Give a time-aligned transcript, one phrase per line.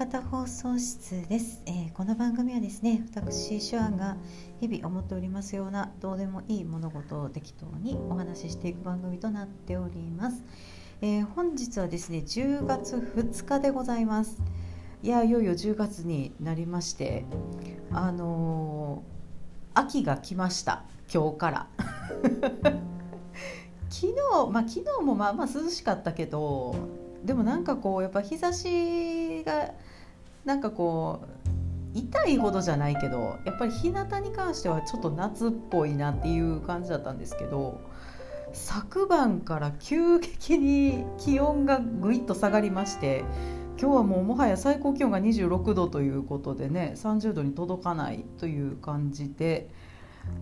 [0.00, 4.16] 方放送室です、えー、この番組はですね私手腕が
[4.58, 10.42] 日々思っておりますようなどうでもいい物事を適当にお話ししていく番組となっております、
[11.02, 14.42] えー、本日はですね10月2日でございます。
[15.02, 17.26] いやいよいよ10月になりまして
[17.92, 20.84] あのー、秋が来ました。
[21.12, 21.68] 今日から。
[23.90, 24.14] 昨日
[24.50, 26.74] まあ昨日もまあまあ涼しかったけど
[27.22, 29.74] でもなんかこうやっぱ日差しが
[30.44, 37.80] なんかこう痛いほどじゃないけどやっぱり日向に関してはちょっと夏っぽいなっていう感じだったんですけど
[38.52, 43.24] 昨晩から急激に気温がぐいっと下がりまして
[43.80, 49.70] 今日はもうもはや最高気温が26度ということでね30度に届かないという感じで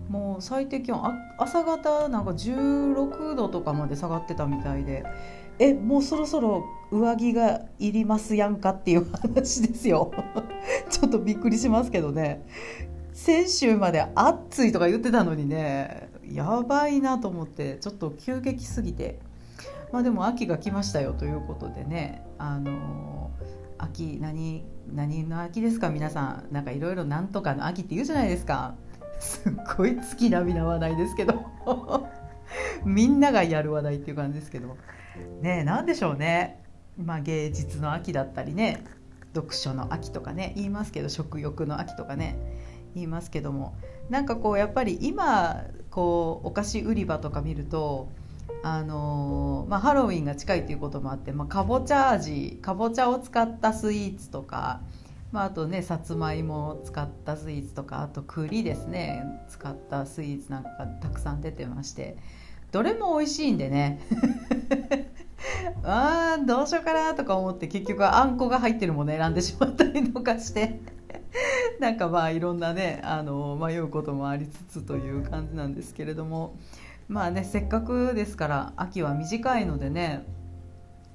[0.09, 1.01] もう最低気温
[1.37, 5.05] 朝方なんか16度とかまで下がってたみたいで
[5.59, 10.11] えもうそろそろ上着がいりますやんかっていう話ですよ。
[10.89, 12.45] ちょっとびっくりしますけどね。
[13.13, 19.19] 先週まで暑いとか言ってたのにねやばいなと思ってちょっと急激すぎて。
[19.91, 23.31] まあでも秋が来ましたよということでねあの
[23.79, 24.63] 秋何
[24.93, 25.89] 何の秋ですか？
[25.89, 28.75] 皆さんなんかいろいろなんとかの秋って言うじゃないですか。
[29.19, 31.33] すっごい月並みな話題ですけど。
[32.85, 34.77] みんながやる話題っていう感じですけど。
[35.41, 36.63] ね何でしょうね、
[36.97, 38.83] まあ、芸術の秋だったりね。
[39.35, 40.53] 読書の秋とかね。
[40.55, 42.37] 言いますけど食欲の秋とかね。
[42.95, 43.75] 言いますけども。
[44.09, 48.09] なんかこうやっぱり今こうお菓子売り場とか見ると
[48.63, 54.81] あのー、まあ、ハロウィンが近いということもあって、まあ、かぼちゃ味かぼちゃを使ったスイーツとか、
[55.31, 59.23] まあ、あとねさつまいもを使ったスイーツとかあと栗ですね。
[59.47, 60.69] 使ったスイーツなんか
[61.01, 62.17] たくさん出てまして。
[62.71, 63.99] どれも美味しいんでね。
[65.83, 70.79] あーどうしようかなとか思って結局あんこが入ってるもの選んでしまったりとかして。
[71.79, 76.55] なんかまあいろんなねあの迷うこともありつつという感じなんですけれども。
[77.07, 80.23] まあねせっかくですから秋は短いのでね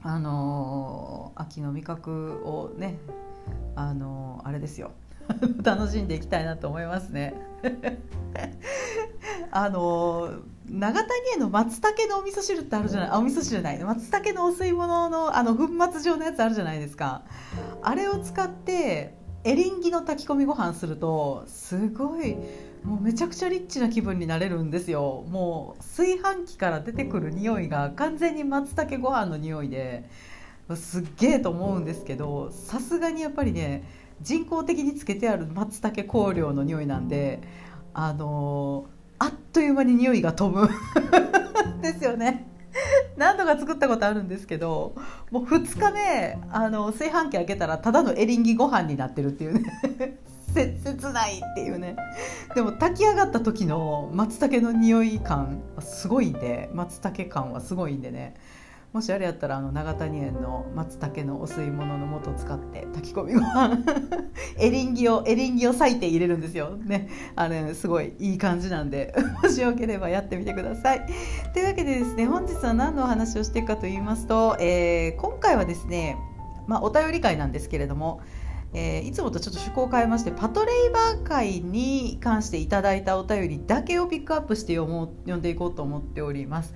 [0.03, 2.99] あの秋の味覚をね
[3.77, 4.91] あのあれですよ。
[5.63, 7.35] 楽しんでいきたいなと思いますね。
[9.51, 10.31] あの
[10.67, 13.09] 長谷への松茸のお味噌汁ってあるじゃない？
[13.11, 13.79] あお味噌汁じゃない。
[13.79, 17.23] 松茸のお吸い物のあの粉末状のやつあるじゃないですか。
[17.83, 19.15] あれを使って
[19.45, 22.35] エリンギの炊き込みご飯するとすごい
[22.83, 25.25] もうめちゃくちゃリッチな気分になれるんですよ。
[25.29, 30.09] もう炊飯器から出てくる匂いが完全に松茸ご飯の匂いで
[30.75, 33.87] すっげえと思うんですけどさすがにやっぱりね
[34.23, 37.43] 人工的につけてある松茸香料の匂いなんで
[37.93, 38.87] あの
[39.25, 40.69] あっという間に匂いが飛ぶ。
[41.81, 42.47] ですよね。
[43.17, 44.97] 何度か作ったことあるんですけど
[45.31, 50.19] もう2日目あの炊飯器開けたらただのエリンギご飯になってるっていうね。
[50.55, 51.97] 切ないっていうね。
[52.55, 58.35] でも炊き上がった時の松茸の匂い感すごいんで松茸感はすごいんでね。
[58.95, 63.79] もしあれやったらあの長谷園の松茸のお吸い物の素を使って炊き込みご飯
[64.57, 66.77] エリンギをエリンギを裂いて入れるんですよ。
[66.77, 67.09] ね。
[67.35, 69.13] あれすごいいい感じなんで
[69.43, 71.05] もしよければやってみてください。
[71.53, 76.17] というわけでですね本日は何のお話をしていくかと言いますと、えー、今回はですね
[76.69, 78.23] まあ、お便り会なんですけれども
[78.77, 86.75] えー、いつもとちょっと趣向を変えましてパトレイバー会に関していただいたお便りだけをピックアップして読もう読んでいこうと思っております。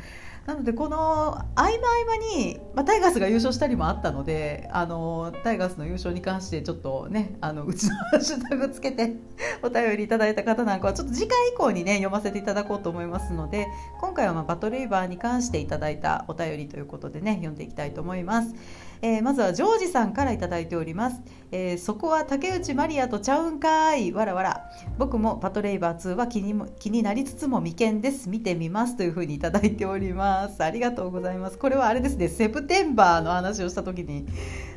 [0.48, 1.72] なのでこの合間合
[2.06, 9.16] 間に、まあ、タイガースが優勝したりもあったのであのタイガースの優勝に関してちょっとねあのうちのハッシュタグつけて
[9.62, 13.66] お便りいただいた方なんかはちょっと次回以降にね読ませていただこうと思いますので
[14.00, 18.54] 今回はまバトルイバーに関していただいたお便りということでね読んでいきたいと思います。
[19.02, 21.20] えー、まずはジョージさんから頂いております、
[21.52, 24.12] えー、そこは竹内まりやとちゃうんかい。
[24.12, 24.70] わらわら。
[24.98, 28.28] 僕もパトレイバー2は気にも気になりつつも未見です。
[28.28, 28.96] 見てみます。
[28.96, 30.62] というふうに頂いております。
[30.62, 31.58] ありがとうございます。
[31.58, 32.28] これはあれですね。
[32.28, 34.26] セプテンバーの話をした時に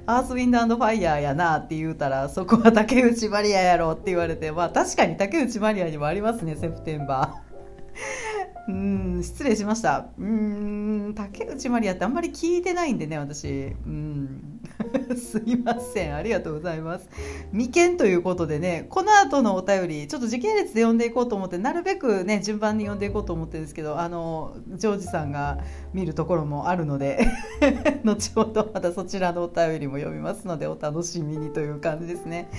[0.05, 4.51] アースウィンドファイヤーやなって言うたらそこは竹内まりややろって言われて。
[4.51, 6.55] まあ確かに竹内まりやにもありますね。
[6.55, 8.30] セプテンバー。
[8.67, 10.07] うん失礼しました。
[10.17, 13.47] うん竹内まりやってあんまり聞いてないんでね私。
[13.47, 14.59] うん。
[15.17, 17.09] すいませんありがとうございます。
[17.51, 25.59] 未見ということでねこの後のお便りちょっと時系列で読んでいこうと思ってなるべくね順番に読んでいこうと思ってるんですけどあのジョージさんが
[25.93, 27.27] 見るところもあるので
[28.03, 32.49] 後ほどまたそちらのお便りも読みますのでお楽しみにという感じですね。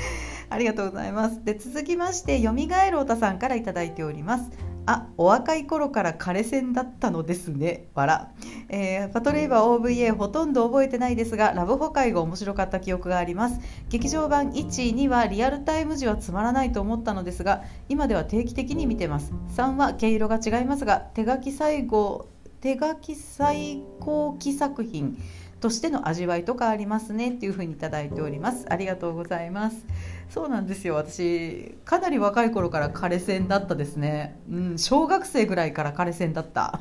[0.50, 1.44] ありがとうございます。
[1.44, 4.71] で続きましてよみがえるおたさんから頂いております。
[4.86, 7.88] あお若い頃から枯線だったのですね。
[7.94, 8.26] 笑、
[8.68, 13.60] えー、パトレイバー OVA ほとんど覚えてないですがラブホ会が面白かった記憶があります。
[13.88, 19.32] 劇場版1、2はリアルタイム時はつまらないと思ったのですが今では定期的に見てます。
[19.56, 22.28] 3は毛色が違いますが手書き最後
[22.60, 25.16] 手書き最高期作品
[25.60, 28.66] としての味わいとかありますねっていうふうにいただいております。
[28.68, 29.86] ありがとうございます
[30.32, 30.94] そうなんですよ。
[30.94, 34.40] 私かなり若い頃から枯れ線だったですね。
[34.50, 36.80] うん小学生ぐらいから枯れ線だった。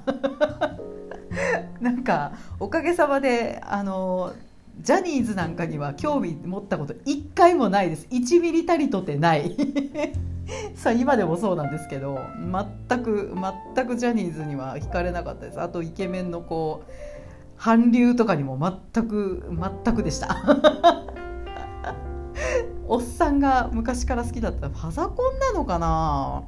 [1.82, 2.32] なんか
[2.62, 4.32] おかげさまであの
[4.80, 8.08] ジャニーズなんかには興味持ったこと一回もないです。
[8.10, 9.54] 1ミリたりとてない。
[10.74, 12.20] さあ今でもそうなんですけど
[12.90, 13.36] 全く
[13.76, 15.60] 全くジャニーズには惹かれなかったです。
[15.60, 16.92] あとイケメンのこう
[17.58, 18.58] 韓流とかにも
[18.94, 19.44] 全く
[19.84, 20.38] 全くでした。
[22.88, 24.70] おっさんが昔から好きだった。
[24.70, 26.44] ファザコンなのかな？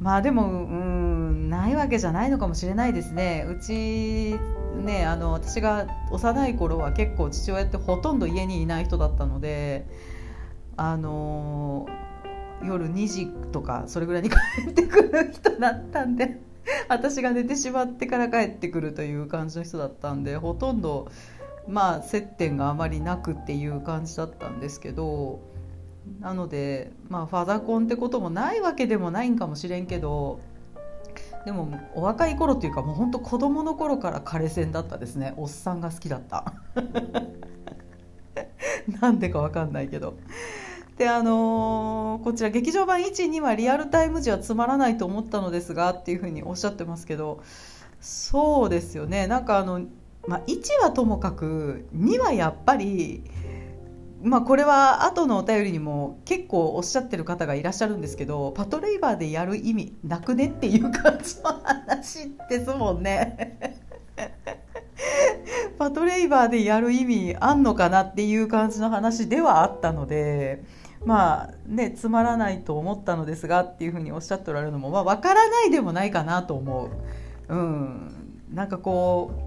[0.00, 3.46] まあでもうんないわけじゃないのかもしれないですね。
[3.48, 4.36] うち
[4.84, 9.86] ねあの私が幼い頃は結構父親ってほとんど家にいない人だったので
[10.76, 11.88] あの
[12.62, 14.36] 夜2時とかそれぐらいに帰
[14.70, 16.40] ってくる人だったんで
[16.88, 21.08] 私が寝てしまってから帰ってくるという感じの人だったんでほとんど
[21.68, 25.40] まあ接点があまりなくっていう感じだったんですけど
[26.20, 30.40] なのでまあファザコンってこともないわけでもないんかもしれんけど
[31.44, 35.32] でもお若い頃っていうかもうほんと子供の頃から枯線だったですね。
[35.36, 36.52] おっさんが好きだった。
[39.00, 40.14] なんでかわかんないけど。
[40.98, 47.42] であのー、こちら劇場版12はリアルタイム時はつまらないと思ったのですがっていうふうにおっしゃってますけど
[48.00, 49.26] そうですよね。
[49.26, 49.82] なんかあの、
[50.26, 53.22] まあ、1はともかく2はやっぱり
[54.22, 63.76] まあこれは後のお便りにも結構おっしゃってる方がいらっしゃるんですけどパトレイバーでやる意味なくねっていう感じの話ですもんね
[65.78, 70.64] パトレイバーでやる意味あんのかなっていう感じの話ではあったので
[71.04, 76.88] まあねつまらないと思ったのですがっていうふうにおっしゃっておられるのも、まあ、分からないでもないかなと思
[77.48, 77.54] う。
[77.54, 78.10] うん、
[78.52, 79.45] なんかこう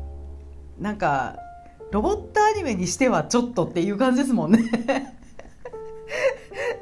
[0.79, 1.37] なんか
[1.91, 4.59] ロボットアニメにしてはちょっとっていう感じですもんね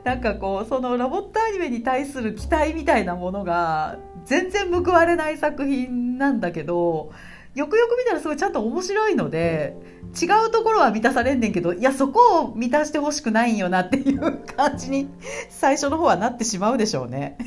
[0.03, 7.11] なんかこうそのロボットアニメに対する期待みたいなものが全然報われない作品なんだけど
[7.55, 9.75] よくよく見たらすごいちゃんと面白いので
[10.21, 15.09] 違うところは満たされんねんけどいやそこを満たしてほしくないんよなっていう感じに
[15.49, 17.37] 最初の方はなってしまうでしょうね。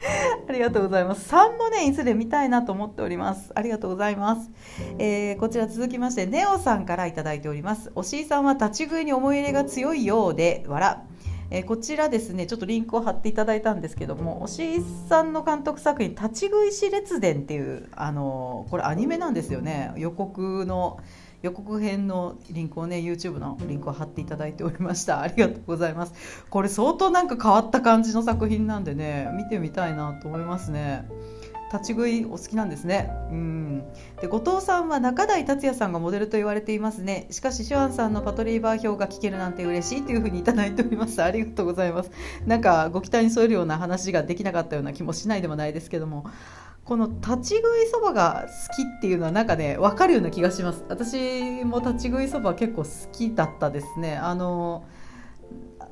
[0.48, 1.32] ありがとうございます。
[1.32, 3.52] 3もね、いずれ見たいなと思っております。
[3.54, 4.50] ありがとうございます。
[4.98, 7.92] えー、こちら続きまして、ネオさんから頂いております。
[7.94, 11.04] おしいさんは立ち食いに思い入れが強いようで、わら。
[11.50, 21.00] えー、こちらですねちょっとリンクを貼っていただいたんですけども押井さんの監督作品「立ち食いし列伝」っていうあのこれアニメなんですよね予告の
[21.42, 31.08] 予告編のリンクをね YouTube のリンクを貼っていただいておりましたありがとうございますこれ相当なんか変わった感じの作品なんでね見てみたいなと思いますね
[31.72, 33.10] 立ち食いお好きなんですね。
[33.30, 33.84] うん。
[34.20, 37.28] で、後藤さんは中台達也さんがモデルと言われていますね。
[37.30, 41.22] しかし、シュアンさんのパトリーバー表が聞けるなんて嬉しいというふうにいただいております。
[41.22, 42.10] ありがとうございます。
[42.44, 46.24] なんか、ご期待に添えるような話ができなかったような気もしないでもないですけども。
[46.84, 50.84] この立ち食いそばが好きっていうのはなんかね分かるような気がします。
[50.88, 54.16] 私も立ち食いそば結構好きだったですね。
[54.16, 54.84] あの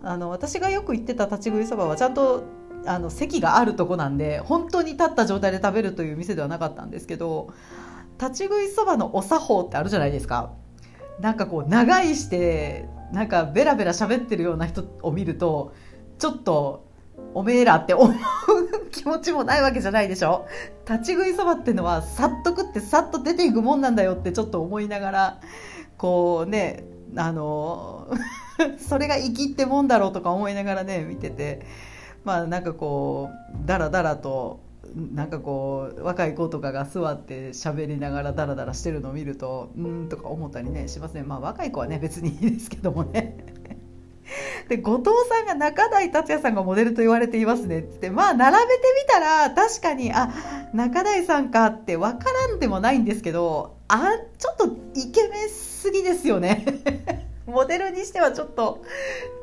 [0.03, 2.45] あの私がよく行ってた立ち食いそばはちゃんと
[2.87, 7.53] あの席があるとこなんで本当に立った状態で食べるという店ではなかったんですけど
[8.21, 10.53] 立ち食いそばのお作法ってあるじゃないですか。
[11.21, 15.73] なんかこう長居してなんかベラベラ喋ってるような人を見ると
[16.19, 16.87] ちょっと
[17.35, 18.15] おめえらって思う
[18.91, 20.47] 気持ちもないわけじゃないでしょ。
[20.89, 25.41] 立ち食いそばってのはさっと食ってさっと出ていくもんなんだよってちょっと思いながら
[25.97, 26.85] こうね
[27.17, 28.09] あの
[28.79, 31.67] それが生きってもんだろうとか思いながらね見てて。
[32.25, 34.61] まあなんかこうだらだらと
[34.95, 43.58] なんかこう若い子とかが座って喋りながらダラダラしてるのを見るとうんとか思ったりねしますねまあ若い子はね別にいいですけどもね。
[44.69, 50.31] で後藤さんが中台達也さんがモデルと言われていますねってまあ並べてみたら確かにあ
[50.75, 56.65] 中台さんかって分からんでもないんですけどあちょっとイケメンすぎですよね
[57.47, 58.83] モデルにしてはちょっと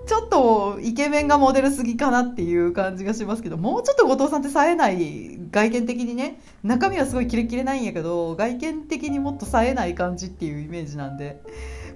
[0.05, 11.41] ちょっとイケメンがモデルすぎかなっていう感じがしますけどもうちょっと後藤さんって冴えない外見的にね中身はすごいキレキレないんやけど外見的にもっと冴えない感じっていうイメージなんで。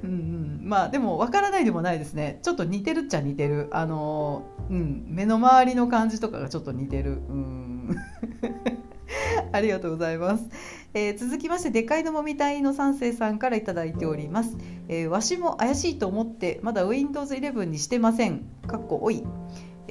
[0.03, 7.95] うんうん、まあでも分からないでもないですねちょっと似てるっちゃ似てるあの、うん、目の周りの感じとかがちょっと似てる、うん、
[9.51, 10.49] ありがとうございます。
[10.93, 14.57] えー、続きまして、でかいのもみたいの三世さんから頂いております。
[14.87, 18.45] えー、わしも怪しいと思って、まだ Windows 11にしてません。
[18.67, 19.23] かっこおい。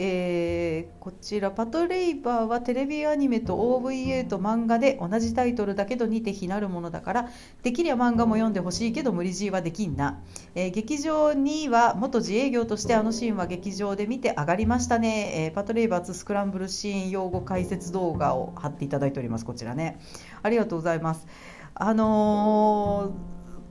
[0.00, 7.28] えー、こちら「パトレイバー」はテレビアニメと OVA と漫画で同じタイトルだけど似て非なるものだから
[7.64, 10.20] できりゃ漫画も読んでほしいけど無理強いはできんな、
[10.54, 19.44] えー、劇場には元自営業としてあのシーンは劇場で見て上がりましたね、えー、パトレイバー2スクランブルシーン用語解説動画を貼っていただいております。
[19.44, 19.98] こちらね。
[20.42, 21.26] ありがとうございます。
[21.74, 23.14] あの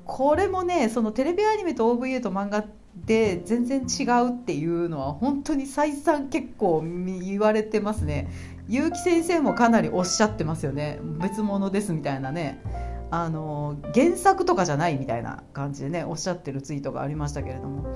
[0.06, 2.64] これもねそのテレビアニメと OVA と漫画
[3.06, 6.84] で全然違うっていうのは本当に再三結構
[7.22, 8.30] 言われてますね。
[8.68, 11.00] 結城先生もかなりおっしゃってますよね。
[11.20, 12.62] 別物ですみたいなね。
[13.10, 17.88] あの原作とかじゃないみたいな感じでねおっしゃってるツイートがありましたけれども。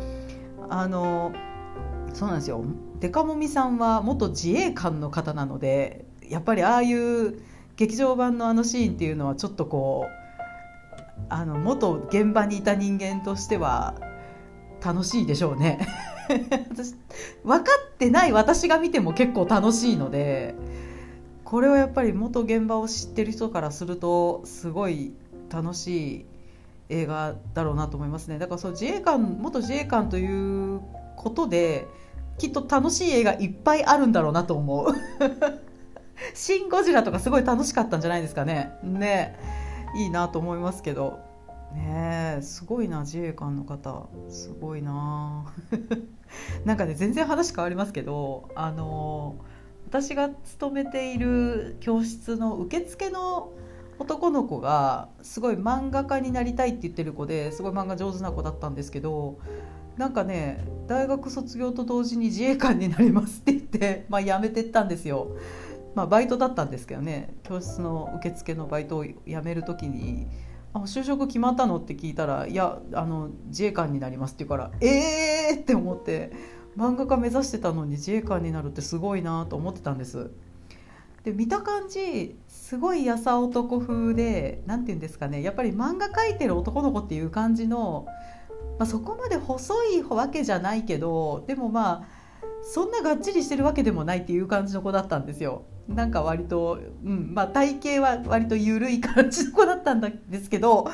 [0.69, 1.33] あの
[2.13, 2.63] そうなんですよ。
[2.99, 7.41] デカモミさんは元自衛官の方なのでやっぱりああいう
[7.75, 13.95] 劇場版のあのシーンっていうのはちょっとこうあの元現場にいた人間としては
[14.83, 15.87] 楽しいでしょうね。
[16.69, 16.95] 私
[17.43, 20.55] 分かってない私が見ても結構楽しいので
[21.43, 25.13] これはやっぱり元現場を知ってる人からするとすごい
[25.51, 26.25] 楽しい
[26.89, 28.39] 映画だろうなと思いますね。
[28.39, 30.81] だからそう自衛官元自衛官という
[31.17, 31.87] ことで
[32.37, 34.93] きっと楽しい映画いっぱいあるんだろうなと思う。
[36.33, 38.77] シン・ゴジラとかすごい楽しかったんじゃないですかね。
[38.83, 39.35] ね。
[39.97, 41.30] いいなと思いますけど。
[41.73, 45.45] ねえすごいな自衛官の方すごいな
[46.65, 49.37] なんかね全然話変わりますけどあの
[49.87, 53.51] 私が勤めている教室の受付の
[53.99, 59.37] 男の子がすごい漫画家になりたいって言ってる子ですごい漫画上手な子だったんですけど
[59.97, 65.35] なんかね大学卒業と同時に自衛官になりますって言って、まあ、辞めてったんですよ。
[65.93, 70.27] まあ、バイトだったんですけどね教室の受付のバイトを辞める時に
[70.73, 71.77] あ就職決まったの？
[71.77, 76.31] って聞いたらいやあの自衛官になりますって言うからえーって思って
[76.77, 80.31] 漫画家目指してたのに自衛官になるってすごいなと思ってたんです。
[81.23, 88.07] で見た感じすごいやさ男風で何て言うんですかねやっぱり漫画描いてる男の子っていう感じの、
[88.79, 92.03] まあ、そこまで細いわけじゃないけどでもまあ
[92.63, 95.65] そんながっちりしてるわけでもないっていう感じの子だったんですよ。
[95.95, 100.89] なんか割と、うんまあ、体型は割と緩い感じの子だったんですけど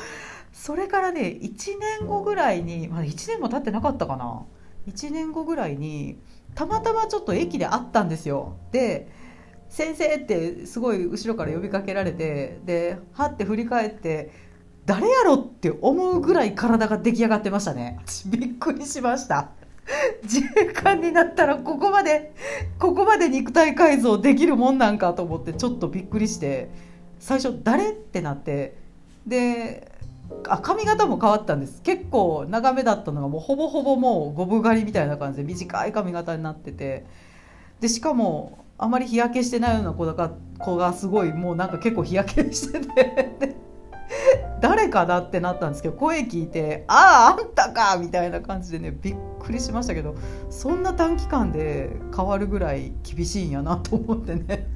[0.52, 4.46] それからね1年後ぐらいに、まあ、1年も経ってなかったかな。
[4.88, 6.18] 1年後ぐらいに
[6.56, 8.58] たまたまちょっと駅で会ったんですよ。
[8.72, 9.10] で
[9.70, 14.32] 「先生」ってすごい後ろから呼びかけられてではって振り返って
[14.86, 18.00] 誰やろって思うぐらい体が出来上がってましたね。
[18.26, 19.50] びっくりしました。
[20.24, 22.34] 自衛官になったらここまで
[22.78, 26.70] ここまで肉体改造できるもんなんかと思ってちょっとびっくりして
[27.20, 27.92] 最初誰？
[27.92, 28.76] ってなって
[29.26, 29.92] で
[30.48, 31.82] あ髪型も変わったんです。
[31.82, 37.06] 結構長めだったのがもうほぼほぼもう五分狩りみたいな感じで短い髪型になってて
[37.80, 43.56] でしかもあまり日焼けしてないような子だか子がすごいもうなんか結構日焼けしてて
[44.60, 49.16] 誰かなってなったんですけど声聞いて「あああんたか!」みたいな感じでねびっ
[49.48, 50.16] くりしましたけど
[50.50, 54.68] そんな短期間で変わるぐらい厳しいんやなと思ってね。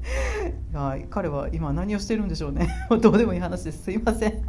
[0.70, 2.68] いや彼は今何をしてるんでしょうね。
[3.00, 3.84] どうでもいい話です。
[3.84, 4.42] すいません。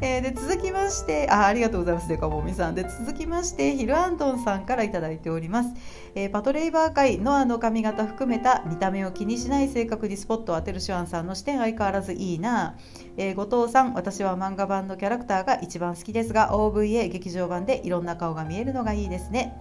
[0.00, 2.74] えー、で続きましてあありがとうございますデカボミさん。
[2.74, 5.70] で続きましてヒルアントンさんから頂いております、
[6.14, 12.76] えー、パトレイバー回ノアの髪型含めた見た目を気にしない性格にスポットを当てるシュアンさんの視点相変わらずいいな、
[13.16, 19.58] えー、後藤さん私は漫画版のキャラクターが一番好きですが OVA 劇場版でいろんな顔が見えるのがいいですね。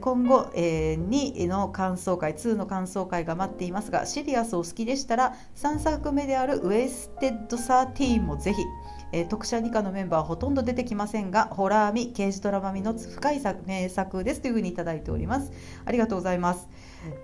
[0.00, 8.62] 今後、えー、2の感想会2の感想会が待っていますがシリアスお好きでしたら3作目である Wasted 13もぜひ
[9.14, 15.52] えー、特殊2課のメンバーはほとんど出てきませんがホラー味刑事ドラマ味の深い作名作ですというふうにいただいております。
[15.84, 16.68] ありがとうございます。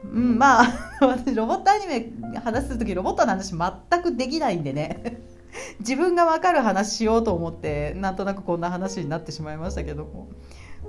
[0.04, 0.66] うんまあ
[1.04, 5.20] 私ロボットアニメ話する時ロボットの話全くできないんでね。
[5.80, 10.28] 自分が分かる話しようと思ってなんとなくこんな話になってしまいましたけども。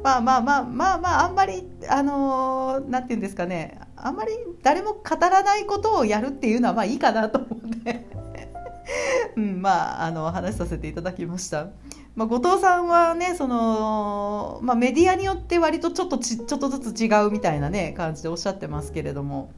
[0.03, 3.79] まあまあまあまあまああんまりあのー、て言うんですかね。
[3.95, 8.21] あんまり誰も語らないことをやるっていうのはまあいいかなと思って。
[9.37, 11.69] うん、まああの話させていただきました。
[12.15, 19.51] まあ、後藤さんはねその、まあ、メディアによって割とちょっとちちょっとずつ違うみたいなね感じでおっしゃってますけれども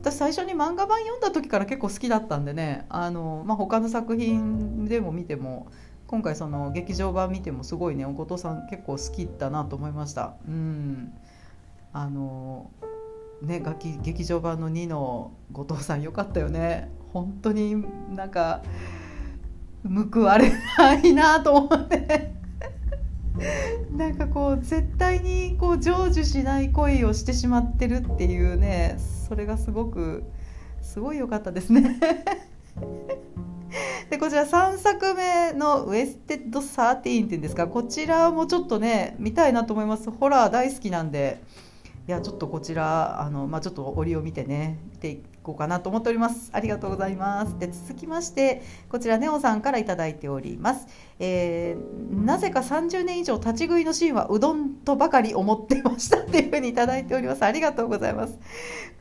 [0.00, 5.68] 私最初に漫画版読んだ時から結構好きだったんでねあの、まあ、他の作品でも見ても
[6.08, 10.34] 今回その劇場版見てもすごいね後藤さん結構好きだなと思いました。
[10.46, 11.12] うん
[11.92, 12.70] あの
[13.42, 18.62] ね楽器劇場版の2の後藤さんよかったよね本当になんか
[20.12, 22.32] 報われないなと思って。
[23.96, 30.24] なんかこう絶対にこう成就しない恋をしてしまってるっていうねそれがすごく
[30.82, 31.98] すごい良かったですね。
[34.10, 40.10] でこちら3作目の「ウエステッド13」っていうんですかこちらもちょっとね見たいなと思います。
[40.10, 41.42] ホラー大好きなんで。
[42.08, 46.50] いやちょっとこちらあの、まあ、ちょっと折を見てね見てこうかなと思っております。
[46.52, 47.58] ありがとうございます。
[47.58, 50.86] で続きましてこちらネオさんから頂いております、
[51.18, 57.44] えー、なぜか30年以上立ち食いのシーンはうどんとばかり思ってましたっていうふうに頂いております。
[57.44, 58.38] ありがとうございます。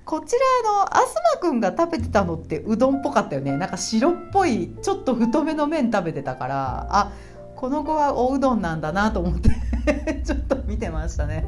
[0.04, 3.56] こちらの東くんが食べてたのってうどんっぽかったよね。
[3.58, 7.12] なんか白っぽいちょっと太めの麺食べてたからあ
[7.56, 9.52] この子はおうどんなんだなと思って
[10.26, 11.46] ちょっと見てましたね。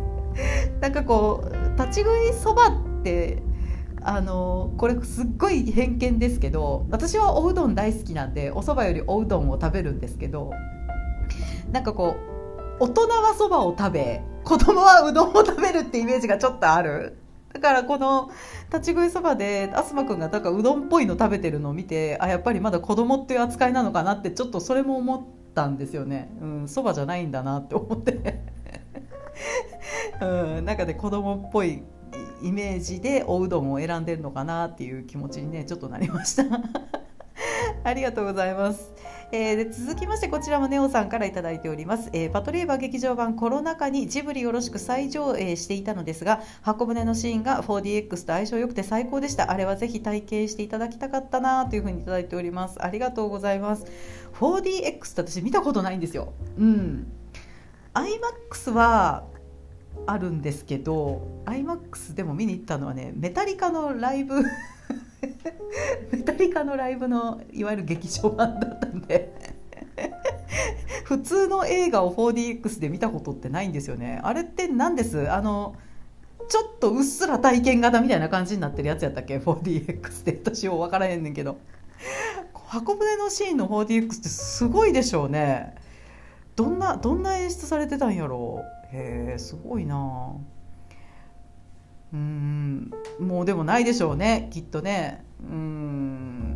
[0.80, 2.72] なんかこう立ち食いそばっ
[3.04, 3.42] て
[4.06, 10.52] あのこれすっごい偏見ですけど私はおうどん大好きなんでお蕎麦よりおうどんを食べるんですけど
[11.72, 12.16] なんかこ
[12.80, 17.18] う大人はそばを食べ子供はうどんを食べるってイメージがちょっとある？
[17.54, 18.32] だからこの
[18.74, 26.30] 立ち食いそばで東くんがなんかうどんっぽいの食べてるのを見てあやっぱりまだ子供っていう扱いなのかなってちょっとそれも思ったんですよね。
[26.66, 28.44] そば、うん、じゃないんだなって思って。
[30.22, 31.84] うん、なんかね子供っぽい
[32.44, 36.44] イメージでおうどんを選んでるのかなっていう気持ちにねちょっとなりました。
[37.84, 38.92] ありがとうございます。
[39.32, 49.50] えー、で続きましてこちらもネオさんから頂いております、えー、パトレーバー劇場版コロナ禍にジブリよろしく再上映していたのですが箱舟のシーンが 4DX と相性良くて最高でした。
[49.50, 52.84] あれはぜひ体験していただきたかったなというふうに頂いております。
[52.84, 53.86] ありがとうございます。
[54.40, 56.34] 4DX って私見たことないんですよ。
[56.60, 57.08] うん。
[57.96, 59.24] iMAX は
[60.06, 64.44] あるんですけど iMAX でも見に行ったのはねメタリカのライブ
[66.12, 69.54] メタリカのライブのいわゆる劇場版だったんで
[71.04, 74.20] 普通の映画を 4DX で見たことってないんですよね。
[74.24, 75.32] あれって何です？
[75.32, 75.76] あの
[76.48, 81.58] ちょっとうっすら体験型みたいな感じになってるやつやったっけ？4DX って私も分からへんねんけど。
[82.66, 85.76] 箱舟のシーンの 4DX ってすごいでしょうね。
[86.56, 88.63] どんなどんな演出されてたんやろ
[88.94, 88.96] う。
[88.96, 90.36] へえすごいな。
[92.13, 95.26] うんもうでもないでしょうねきっとね。
[95.42, 96.53] うん。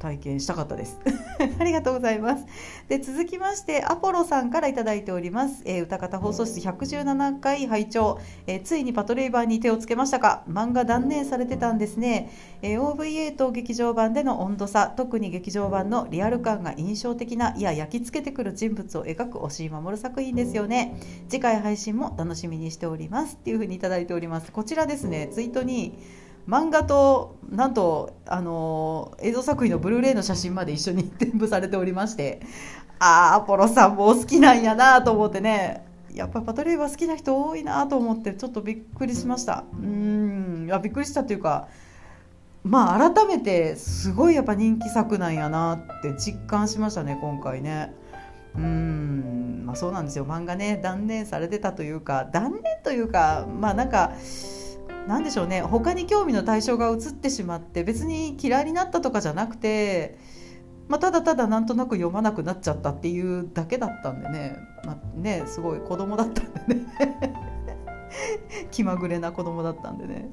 [0.00, 0.98] 体験したかったです。
[1.60, 2.46] ありがとうございます。
[2.88, 10.42] で続きましてアポロさんから頂いております、えー、歌方放送室117回拝聴、えー、ついにパトレイバーに手をつけましたか。
[10.50, 12.30] 漫画断念されてたんですね、
[12.62, 20.98] えー、OVA と劇場版での温度差特に劇場版のリアル感が印象的ないや焼き付けてくる人物を描く押井守作品ですよね。
[21.28, 23.36] 次回配信も楽しみにしております。
[23.36, 24.50] っていうふうに頂いております。
[24.50, 25.98] こちらですねツイートに
[26.48, 32.40] 漫画となんとあの映像作品のブルーレイの写真まで一緒に添付されておりまして
[32.98, 35.86] ああアポロさんも好きなんやなと思ってね。
[36.12, 39.64] やっぱパトレイバー好きな人多いなと思ってちょっとびっくりしました。
[39.72, 40.68] うん。
[40.68, 41.68] いびっくりしたというか
[42.62, 47.94] まあ改めてすごいやっぱ人気作なんやなって実感しましたね今回ね。
[48.56, 49.62] うん。
[49.66, 50.26] まあそうなんですよ。
[50.26, 54.12] 漫画ね断念されてたというか断念というかまあなんか
[55.06, 60.18] 何でしょうね他に興味の対象が移ってしまって別に嫌いになったとかじゃなくて、
[60.88, 66.86] まあ、ただただなんとなく読まなくなっちゃったっていうだけだったんでね,、まあ、ねすごい子供だったんでね
[68.70, 70.32] 気まぐれな子供だったんでね。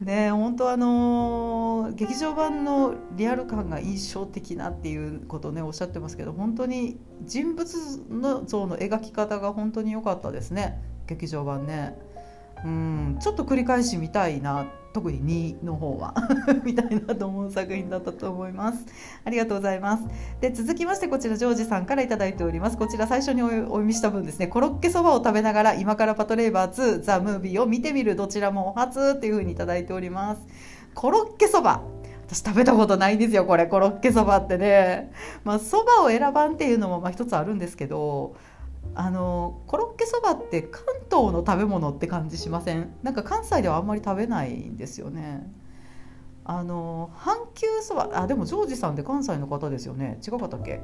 [0.00, 7.74] ね本当あのー、劇場版のリアル感が印象的なっていうことをねおっしゃってますけど本当に人物
[8.08, 11.96] の像の描き方が本当に良かったですね劇場版ね。
[12.64, 16.14] うんちょっと繰り返し見たいな特に2の方は
[16.64, 18.84] 見たいなと思う作品だったと思います。
[19.24, 20.04] ありがとうございます。
[20.40, 22.76] で続きましてこちらジョージさんから頂いております。
[22.76, 24.46] こちら最初にお読みした分ですね。
[24.48, 30.42] コロッケそばを食べながら今からパトレーバー2ザ・ムービーを見てみるどちらもお初っていう風に頂いております。
[30.94, 31.82] コロッケそば。
[32.26, 33.66] 私食べたことないんですよこれ。
[33.66, 35.12] コロッケそばってね。
[35.44, 38.34] まあそばを選ばんっていうのもまあ一つあるんですけど
[39.00, 42.96] あのコロッケそばって関東の食べ物って感じしません？
[43.04, 45.48] なんか関西ではあんまり食べないんですよね。
[46.44, 50.18] あの阪急そばあでもジョージさんって関西の方ですよね。
[50.26, 50.80] 違かったっけ？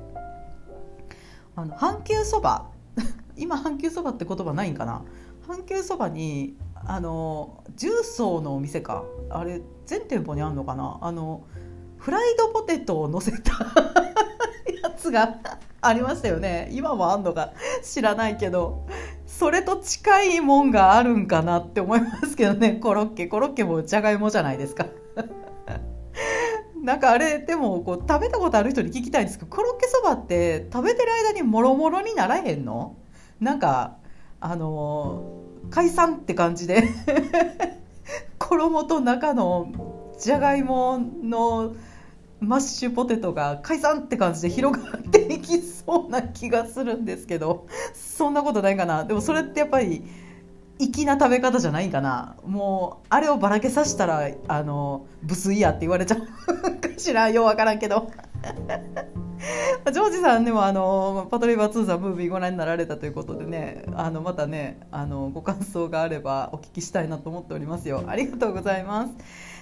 [1.56, 2.70] あの阪急そば
[3.36, 5.02] 今阪急そばって言葉ないんかな？
[5.48, 9.02] 阪急そばにあの重曹のお店か。
[9.28, 10.98] あれ全店舗にあんのかな？
[11.00, 11.42] あの
[11.96, 13.54] フライドポテトを乗せた
[14.84, 15.40] やつが
[15.86, 16.68] ありましたよね。
[16.72, 18.86] 今もあんのか知らないけど
[19.26, 22.72] それと近いもんがあるんかなって思いますけどね。
[22.74, 24.86] コロッケコロッケもじゃがいもじゃないですか。
[26.82, 32.96] なんかあれでもこう食べたことある人に聞きたいんですけどコロッケそばって食べてる間にもろもろにならへんの？
[33.40, 33.96] なんか
[34.40, 36.84] あの解散って感じで。
[38.38, 39.68] 衣と中の
[40.18, 41.74] じゃがいもの
[42.44, 49.04] マッシュポテトが解散って感じで広がっていきそうな気がするんですけどそんなことないかな。
[49.04, 50.04] でもそれってやっぱり
[50.78, 52.36] 粋な食べ方じゃないかな。
[52.44, 57.30] もうあれをばらけさせたらあの無粋やって言われちゃうかしら。
[57.30, 58.10] ようわからんけど。
[59.92, 68.02] ジョージさんでもあのパトリーバー2ザムービーご覧になられたということでねあのまたねあのご感想があればお聞きしたいなと思っておりますよ。
[68.06, 69.12] ありがとうございます。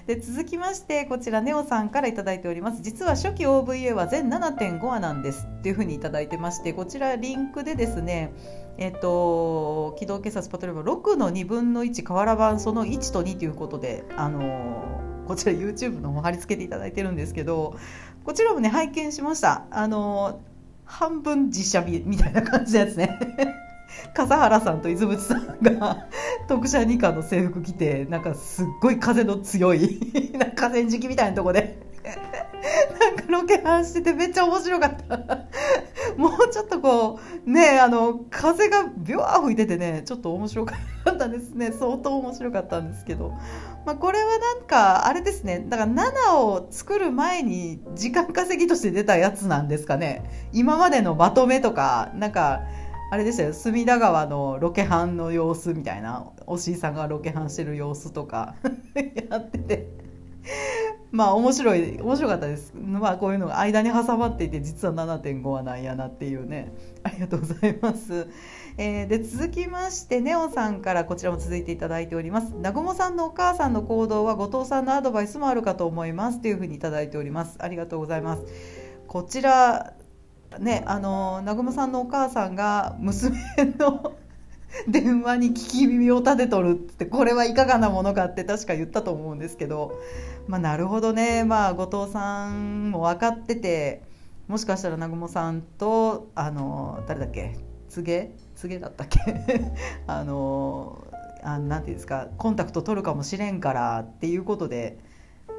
[0.07, 2.83] で続きましてこちらネオさんから頂いております。
[2.83, 8.33] 実は初期 OVA は全7.5話なんですっていうふうに頂いてましてこちらリンクでですね
[8.79, 17.77] えっと、機動警察パトロール6の2分の1瓦版その1と2ということで、あのこちら YouTube の方貼り付けていただいてるんですけど
[18.25, 19.65] こちらもね拝見しました。
[19.71, 20.41] あの
[20.85, 23.19] 半分実写みたいな感じのやつね。
[24.15, 26.07] 笠原さんと泉さんが
[26.49, 30.01] 特殊二課の制服着てなんかすっごい風の強い
[30.39, 31.81] なんか河川敷みたいなとこで。
[32.99, 35.19] なんかロケハンしててめっちゃ面白かった。
[36.17, 40.75] もうちょっとこうねあの風がビュワー吹いててねちょっと面白か
[41.11, 41.73] ったですね。
[41.73, 43.35] 相当面白かったんですけど、
[43.85, 45.65] まあ、これはなんかあれですね。
[45.69, 50.49] だから7を作る前に時間稼ぎとして出たやつなんですかね。
[50.53, 52.63] 今までのまとめとかなんか
[53.11, 53.53] あれでしたよ。
[53.53, 56.31] 隅田川のロケハンの様子みたいな。
[56.47, 58.55] おしいさんがロケハンしてる様子とか。
[59.31, 59.89] やってて。
[61.11, 62.73] まあ面白い面白かったです。
[62.75, 66.73] まあこういうのが間に挟まっていて実は7.5はなんやなっていうね。
[67.03, 68.29] ありがとうございます、
[68.79, 72.53] えー、で続きましてネオさんからこちらも続いていただいております。
[72.55, 76.41] 南雲さんのお母さんの行動は後藤さんのアドバイスもあるかと思います。
[76.41, 77.59] というふうにいただいております。
[77.61, 78.45] ありがとうございます。
[79.09, 79.93] こちら
[80.59, 83.37] ねあの南雲さんのお母さんが娘
[83.79, 84.15] の
[84.89, 89.99] 電話に聞き耳を立てとるってこれはいかがなものかって確か言ったと思うんですけど、
[90.47, 94.03] まあ、なるほどね、まあ、後藤さんも分かってて
[94.49, 97.55] もしかしたら南雲さんとあの誰だっけ？
[97.91, 98.33] 告げ
[98.63, 99.19] 告げだったっけ？
[100.07, 101.05] あの
[101.43, 102.29] あなんていうんですか？
[102.39, 104.99] コンタクト取るかもしれんからっていうことで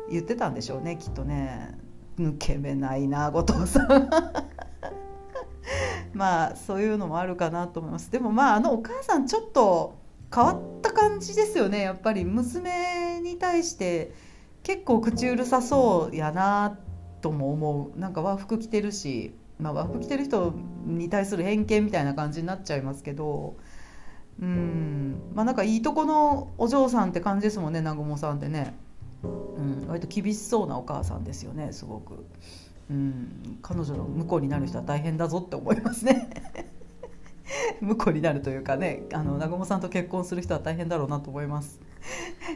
[0.10, 1.78] 言ってたんでしょうねきっとね。
[2.18, 4.10] 抜け目ないな後藤さん。
[6.14, 8.12] まあそういうのもあるかなと思います。
[8.12, 9.96] でもまああのお母さんちょっと
[10.34, 12.24] 変わった感じですよねやっぱり。
[12.24, 14.14] 娘に対して
[14.62, 16.78] 結構口うるさそうやな
[17.22, 18.00] とも思う。
[18.00, 20.54] なんか和服着てるし、まあ、和服着てる人
[20.86, 23.56] に対する偏見みたいな感じになっちゃいますけど
[24.42, 28.76] うんまあなんかいいとこのお嬢さんって感じですもんね南雲さんってね、
[29.24, 32.26] うん、割と厳しそうなお母さんですよねすごく。
[32.92, 36.30] うん、彼女の婿になる人は大変だぞって思いますね
[37.82, 41.80] 婿になるというかねあの南雲さんと結婚する人は大変だろうなと思います。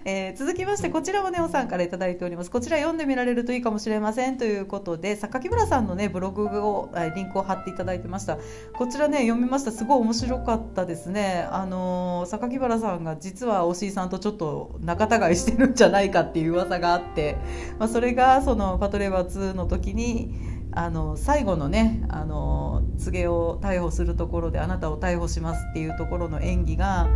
[0.05, 2.51] えー、続きましてこちらもネオさんから頂いております。
[2.51, 8.37] こちら読んでみられるといいかもしれませんということで榊村さんのねブログをリンクを貼っていただいてました。
[8.73, 9.71] こちらね読みました。
[9.71, 11.47] すごい面白かったですね。
[11.51, 17.37] あのー、榊原さんが実はおしいさんとちょっと仲違いしてるんじゃないかっていう噂があって、
[17.79, 27.09] まあ、それがそのパトレーバー2の時にあの最後のねあの告げを逮捕するところであなたを逮捕しますっていうところの演技が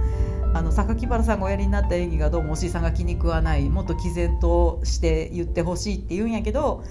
[0.55, 6.83] あの榊原さんがおやりになった演技がどうもおしいさんが気に食わないもっと毅然として言ってほしいって言うんやけど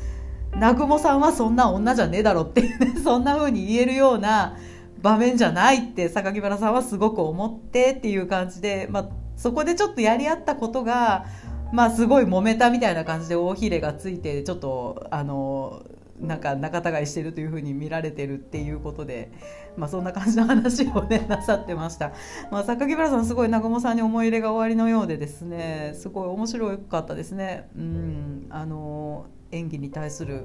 [0.54, 4.56] 南雲さんはそんな女じゃねえだろってね そんな風に言えるような
[5.02, 11.26] 場面じゃないって榊原さんはすごく思ってっていう感じで、まあ、そこでちょっとやり合ったことが、
[11.72, 15.82] まあ、すごい揉めたみたいな感じで大ひれがついてちょっとあの
[16.20, 19.32] なんか仲違いしてるというふうに見られてるっていうことで、
[19.76, 22.12] まあ、そんな感じの話をねなさってました、
[22.52, 25.92] まあ、榊原さんすごい南雲さんに思い入れが終わりのようでですね。
[25.94, 27.68] すごい面白かったですね。
[27.76, 28.46] うん。
[28.50, 30.44] あの演技に対する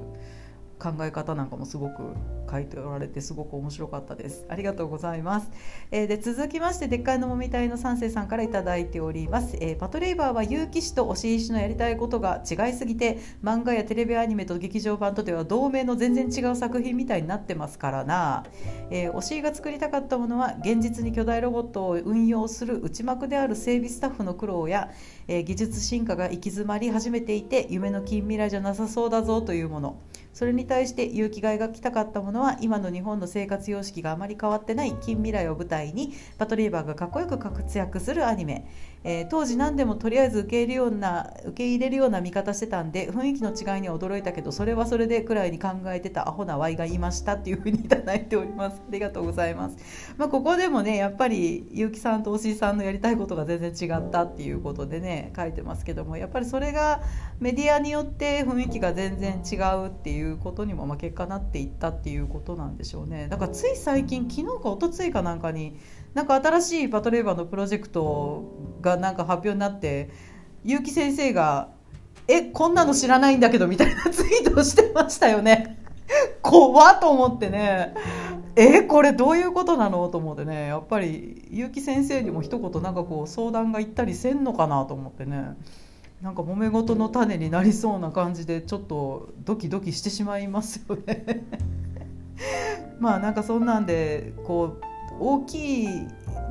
[0.78, 2.14] 考え方なんかもすごく
[2.50, 4.44] 書いておられてすごく面白かったです。
[4.48, 5.50] ありがとうございます、
[5.90, 18.44] えー、で続きましてでっかいのもみたいの三世さんから頂いております、えー、パトレイバーは結城氏と押井氏のやりたいことが違いすぎて漫画やテレビアニメと劇場版とでは同名の全然違う作品みたいになってますからな、
[18.90, 24.90] えー、押井が作りたかったものは現実に巨大ロボットを運用する内幕である整備スタッフの苦労や、
[25.28, 30.00] えー、技術進化が行き詰まり始めていて夢の近未来じゃなさそうだぞというもの。
[30.32, 38.66] それに対して勇気が描きたかったものは今の日本の生活様式があまり変わってない近未来を舞台にパトリーバーがかっこよく活躍するアニメ、
[39.04, 48.82] えー、当時何でもとりあえず受け入れるような受け入れるような見方してたんで雰囲気の違いには驚いたけどそれはそれでくらいに考えてたアホなワイがいましたっていうふうにいただいております。
[48.86, 49.76] ありがとうございます、
[50.16, 57.02] まあ、ここでもねやっぱり結城さんとおしさんのやりたいことが全然違ったっていうことでね書いてますけどもやっぱりそれが
[57.38, 63.28] メディアによって雰囲気が全然違うっていうことにもまあ結果なっていったっていうことなんでしょうね。
[63.28, 65.78] だからつい最近昨日か一昨日かなんかに
[66.16, 68.50] なんか新しいパトレーバーのプロジェクト
[68.80, 70.08] がなんか発表になって
[70.64, 71.68] 結城先生が
[72.26, 75.78] 「えこんなの知らないんだけど」みたいなツイートをしてましたよね。
[76.40, 77.92] 怖っと思ってね。
[78.56, 80.68] えこれどういうことなのと思ってね。
[80.68, 85.54] やっぱり結城先生にも一言なんかこう相談が行ったりせんのかなと思ってね。
[86.22, 91.44] なんか揉め事の種になりそうな感じでちょっとドキドキしてしまいますよね。
[93.00, 95.88] まあなんかそんなんでこう大きい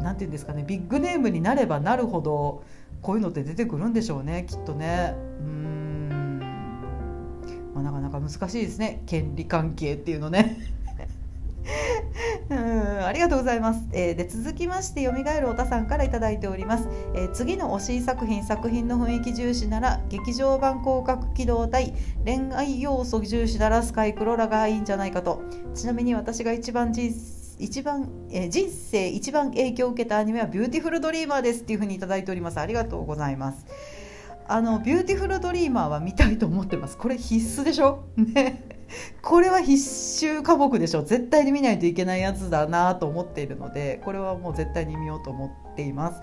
[0.01, 2.63] なんていうんですかねビッグネームになればなるほど
[3.01, 5.13] こういうのって出てくるんでしょうねきっとね。
[5.41, 6.39] うん。
[7.75, 9.03] まあ、なかなか難しいですね。
[9.05, 10.57] 権利関係っていうのね。
[12.49, 13.05] うん。
[13.05, 21.93] ありがとうございます、えー、で続きましてよみがえるおたさんから頂いております、えー、次の推し作品作品の雰囲気重視なら劇場版広角機動隊
[22.25, 25.43] 恋愛要素重視ならスカイクロラがいいんじゃないかと。
[25.75, 32.59] ちなみに私が一番人生一番、え、人生一番影響を受けたアニメはビューティフルドリーマーですっていうふうに頂いております。
[32.59, 33.65] ありがとうございます。
[34.47, 36.97] あのビューティフルドリーマーは見たいと思ってます。
[36.97, 38.03] これ必須でしょ？
[38.17, 38.69] ね。
[39.23, 41.01] これは必修科目でしょ？
[41.03, 46.21] 絶対に見ないといけないやつだなと思っているのでこれはもう絶対に見ようと思っています。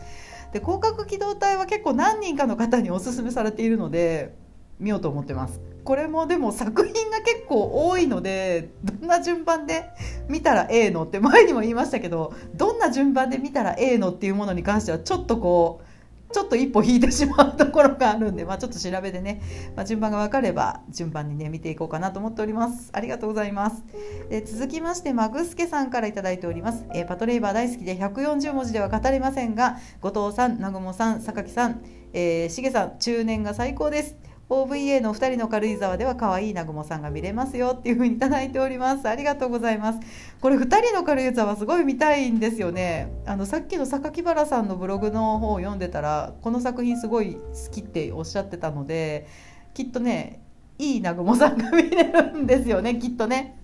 [0.52, 4.36] で攻殻機動隊は結構何人かの方におすすめされているので
[4.78, 5.60] 見ようと思ってます。
[5.84, 9.90] これもでも作品が結構多いのでどんな順番で
[10.28, 11.04] 見たらええの？
[11.04, 14.10] って前にも言いましたけどどんな順番で見たらええの？
[14.10, 19.42] っていうものに関してはちょっとこうちょっと一歩引いてしまうところがあるんで、まあ、ちょっと調べてね、
[19.76, 22.88] まあ、順番が分かれば順番にね見ていこうかなと思っております。
[22.94, 23.84] ありがとうございます。
[24.30, 34.16] で続きましてマグスケさんから頂いております、えー、パトレイバー大好きで140文字では語れませんが後藤さん南雲さん榊さん、えー、しげさん中年が最高です。
[34.52, 39.08] OVA の2人の軽井沢では可愛い南雲さんが見れますよっていう風に頂いております。
[39.08, 40.00] ありがとうございます。
[40.42, 43.10] これ2人の軽井沢すごい見たいんですよね。
[43.24, 47.40] あのさっきの榊原さんのブログの方を読んでたらこの作品すごい好
[47.72, 49.26] きっておっしゃってたので
[49.72, 50.42] きっとね
[50.78, 53.58] いい南雲さんが見れるんですよね きっとね。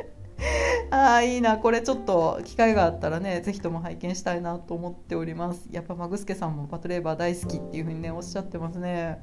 [0.90, 1.58] ああいいな。
[1.58, 5.68] これちょっと機会があったらね是非とも拝見したいなと思っております。
[5.70, 9.18] やっぱマグスケさんもパトレーバー大好きっていう風にねおっしゃってますね。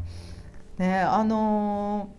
[0.78, 2.10] ねあの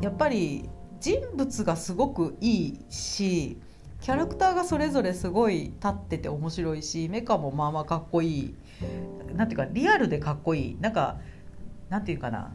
[0.00, 0.68] ー、やっぱり
[1.00, 3.58] 人物がすごくいいし
[4.00, 8.54] キャラクターがそれぞれすごい立ってて面白いしメカもまあまあかっこいい
[9.34, 10.76] なんていうかリアルでかっこいい。
[10.80, 11.18] なんか
[11.88, 12.52] なんていうかな。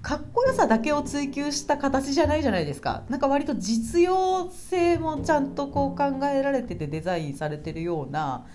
[0.00, 3.02] かっこよさだけを追求した形じゃないじゃないですか。
[3.08, 8.46] なんか割と実用性もちゃんとこう考えられててデザインされてるような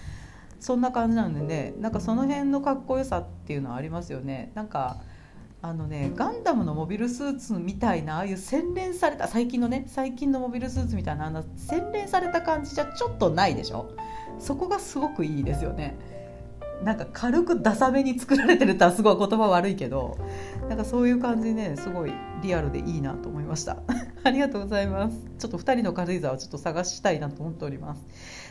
[0.60, 1.74] そんな感じなんでね。
[1.80, 4.52] なんかその辺のかっこよさっていうのはありますよね。
[4.56, 5.02] なんか
[5.66, 13.90] あのねガンダムのモビルスーツみたいなああいう洗練された最近のね最近のモビルスーツみたいなあの洗練された感じじゃちょっとないでしょ？
[14.40, 15.98] そこがすごくいいですよね。
[16.84, 20.18] なんか軽くダサめに作られてるってすごい言葉悪いけど
[20.68, 23.78] なんかそういう感じねすごいリアルでいいなと思いました。
[24.26, 25.18] ありがとうございます。
[25.40, 28.02] ちょっと2人の軽井沢をちょっと探したいなと思っております。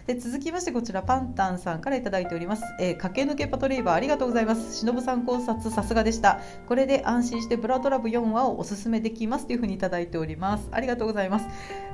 [0.07, 4.75] で続きましてこちらパンタンさんから頂いております、えー、駆け抜けパトレーバーありがとうございます。
[4.85, 6.41] 忍さん考察さすがでした。
[6.67, 10.69] これで安心してブラドラブ4話をおすすめできますというふうに頂いております。
[10.73, 11.47] ありがとうございます。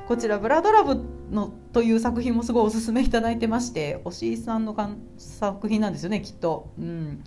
[0.07, 0.99] こちらブラドラブ
[1.31, 4.75] のという作品もすごいおすすめいただいてましておしいさんの
[5.17, 6.71] 作品なんですよねきっと。
[6.79, 7.23] うん。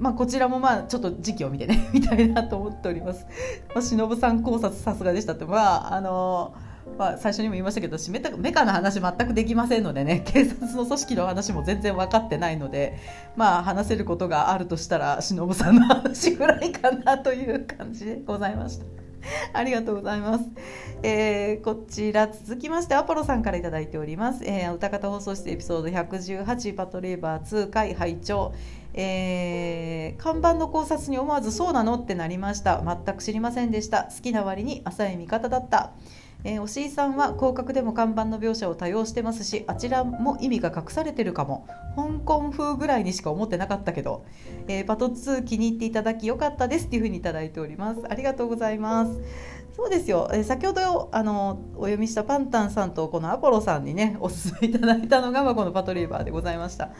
[0.00, 3.24] まあ、こちらもまあちょっと時期を見てね 見たいなと思っております。
[3.68, 5.44] まあ、忍さん考察さすがでしたって。
[5.44, 6.65] まああのー
[6.98, 12.96] まあ、最初にも言いましたけどメメカの話全くできませんのでね 警察の組織の話も全然分かってないので、
[13.36, 19.06] まあ、話せることがあるとしたら忍さんの話ぐらいかなという感じでございました。
[19.52, 20.44] ありがとうございます。
[21.02, 24.44] えー、こちら続きましてアポロさんから頂いております。
[24.44, 28.52] えー、歌方放送室エピソード118パトレーバー2回拝聴。
[28.94, 31.94] えー、看板の考察に思わずそうなの？
[31.96, 35.92] ってなりました全く知りませんでした好きな割に浅い見方だった
[36.48, 41.66] えー、おしいさんは広角でも看板の描写を多用してますしあちらも意味が隠されてるかも。
[41.96, 44.26] 香港風ぐらいにしか思ってなかったけど、
[44.68, 48.02] えー、パト2気に入っていただきよかったですっていうふうにいただいております。
[48.08, 49.20] ありがとうございます。
[49.74, 56.90] そうですよ、え先ほどあのお読みしたパンタンさんとこのアポロさんにねおすすめいただいたのが、まあ、このパトリーバーでございました。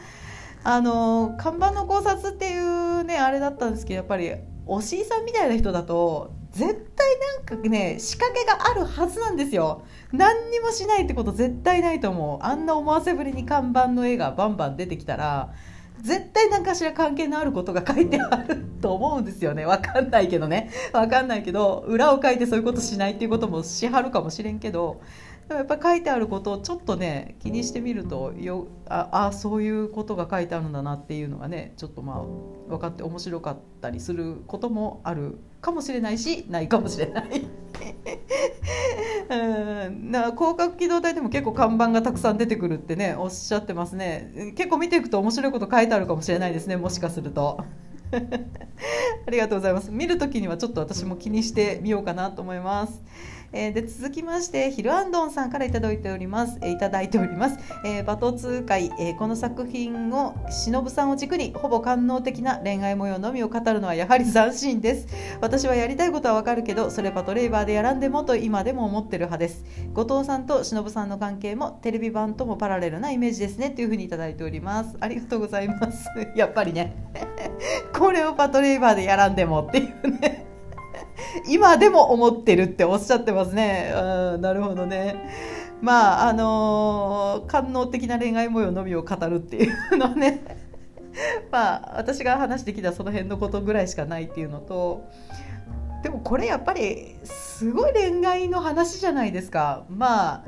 [0.63, 4.31] あの看板の考察っていうねあれだったんですけどやっぱり
[4.65, 9.83] おしいさんみたいな人だと絶対なんかね仕掛けがあるはずなんですよ。
[10.11, 12.43] 何にもしないってこと絶対ないと思う。
[12.43, 15.53] あんな思わせぶりに看板の絵がバンバン出てきたら
[16.01, 19.65] 絶対何かしら関係のあることが書いてあると思うんですよね。
[19.65, 20.71] わかんないけどね。
[20.93, 24.99] わかんないけど裏を書いてそういうことしないっていうこともしはるかもしれんけど
[25.49, 37.45] やっぱ書いてあることをちょっとね気にしてみるとよああそういうことが書いてあるんだなっていうのがねちょっとまあ分かって面白かったりすることもあるかもしれないしないかもしれない
[39.29, 47.63] うんな広角機動隊でも結構看板がたくさん出てくるってねおっしゃってますね結構見ていくと面白いこと書いてあるかもしれないですねもしかすると。
[49.27, 53.03] ありがとうございます見るときにはちょっと私も気にしてみようかなと思います。
[53.53, 65.07] えー、で続きましてヒルアンドンさんからいただいております、えー、いただいております、えー、バトツー会、えー、この作品を忍さんを軸にほぼ官能的な恋愛模様のみを語るのはやはり斬新です。
[65.41, 69.63] 私はやりたいことはわかるけどそれパトレーバーでやらんでもと今でも思ってる派です。
[69.93, 73.69] 後藤さんと忍さんの関係もテレビ版ともパラレルなイメージですね。
[73.71, 74.95] というふうにいただいております。
[74.99, 76.09] ありがとうございます。
[76.35, 76.95] やっぱりね。
[77.97, 80.46] これをパトレーバーでやらんでもっていうね。
[81.47, 83.91] 今でも思ってるっておっしゃってますね。
[83.95, 85.15] うん、なるほどね。
[85.81, 90.57] まあ、あのー、官能的な恋愛模様のみを語るっていうのはね、
[91.51, 95.03] まあ、私が話してきたその辺のことぐらいしかないっていうのと、
[96.03, 99.85] でもこれやっぱりすごい恋愛の話じゃないですか。
[99.89, 100.43] まあ、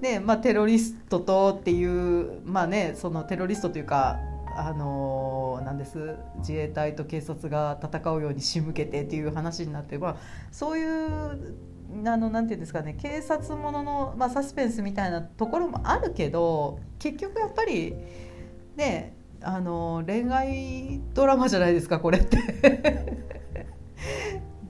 [0.00, 4.18] ね、まあ、テロリストとっていう、まあね、そのテロリストというか、
[4.66, 6.16] あのなんです。
[6.38, 10.16] 自衛隊と警察が戦うように仕向けてっていう話になってまあ
[10.50, 11.54] そういう
[12.06, 17.94] あのなんていうんですかね警察ものの、まあ、サスペンスみたいなところもあるけど結局やっぱり
[18.76, 23.20] ねあの恋愛ドラマじゃないですかこれって。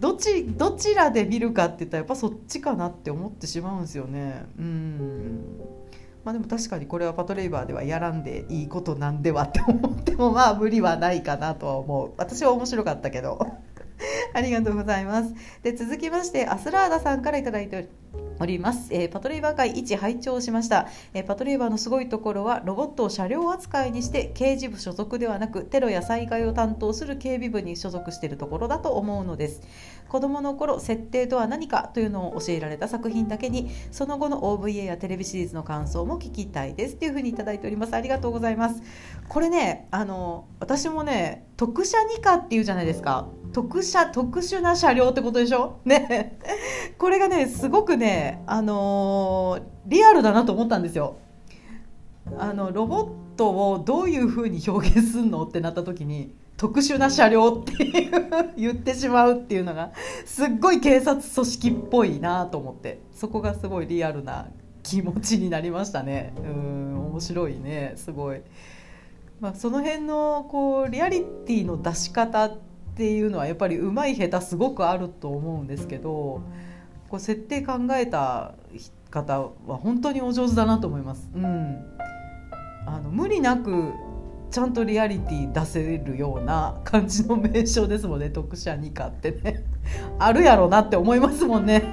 [0.01, 4.47] どちどちらで見るかって言ったらやっぱそっちかなって思ってしまうんですよね。
[4.59, 5.80] うん。
[6.25, 12.13] まあ、でも確かにこれはパトレイバーではやらんでいいことなんではって思ってもまあ無理はないかなとは思う。
[12.19, 13.39] 私は面白かったけど。
[14.33, 15.35] ありがとうございます。
[15.63, 17.89] で続きましてアスラーダさんから頂いて
[18.41, 29.61] おります、えー、パトレイバー会1拝聴しました、えー、パトレイバーのすごいところはロボットを車両扱いにして刑事部所属ではなくテロや災害を担当する警備部に所属しているところだと思うのです。
[30.11, 37.95] 子供の頃設定とは何かというのを教えられた作品だけにその後の OVA やテレビシリーズの感想も聞きたいですというふうにいただいております。
[37.95, 38.83] ありがとうございます
[39.29, 43.29] これねあの私もね特殊二課っていうじゃないですか。
[43.53, 45.79] 特殊特殊な車両ってことでしょ？
[45.87, 46.39] ね。
[46.99, 51.17] これがねすごくねあのー、リアルだなと思ったんですよ。
[52.39, 58.11] あのロボットをどういうふうに表現するのってなった時に特殊な車両っていう
[58.55, 59.93] 言ってしまうっていうのが
[60.27, 63.01] すっごい警察組織っぽいなと思って。
[63.15, 64.47] そこがすごいリアルな
[64.83, 66.35] 気持ちになりましたね。
[66.37, 67.95] うん面白いね。
[67.97, 68.43] すごい、
[69.41, 72.59] まあ、その辺のこうリアリティの出し方っ
[72.95, 76.43] ていうのはやっぱりうまい下手すごくあると思うんですけど
[77.09, 78.53] こう設定考えた
[79.11, 81.31] 方は本当にお上手だなと思います。
[81.35, 81.99] うん、
[82.85, 83.95] あの無理なく
[84.51, 88.31] ちゃんとリアリティ出せるような感じの名称ですもんね。
[88.35, 89.65] 特殊二課ってね。
[90.19, 91.85] あるやろなって思いますもんね。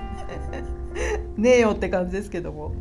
[1.37, 2.73] ねえよって感じですけども。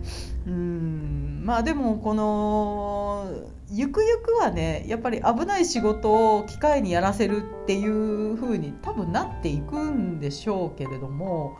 [0.46, 1.42] うん。
[1.44, 3.30] まあでもこの
[3.70, 11.56] ゆくゆくはねやっぱり危ない仕事を機械にやらせるっていう風に多分なっていくんでしょうけれども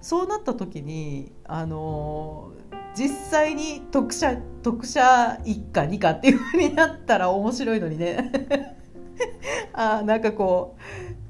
[0.00, 2.52] そうなった時にあの
[2.96, 8.76] 実際に特殊特殊一家二家っていう風になったら面白いのにね。
[9.72, 10.76] あなんかこ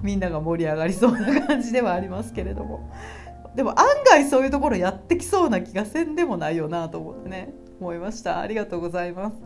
[0.00, 2.90] うみんなが盛り上がりそうな感じではありますけれども。
[3.56, 7.54] でも案外そういうところやってきそうな気がせんでもないよなと思ってね。
[7.80, 8.40] 思いました。
[8.40, 9.36] ありがとうございます。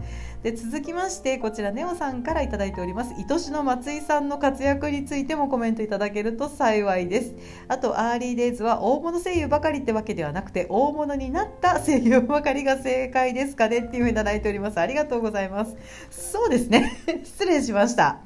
[0.43, 3.12] で続きましてこちらネオさんから頂いております。
[3.12, 7.35] 愛しの松井さんの活躍についてもコメントいただけると幸いです。
[7.67, 14.79] あとアーリーデイズは大物声優ばかりってわけではなくて大物になった声優ばかりが正解ですかねっていうふうに頂いております。
[14.79, 15.77] ありがとうございます。
[16.11, 16.96] そうですね。
[17.25, 18.21] 失礼しました。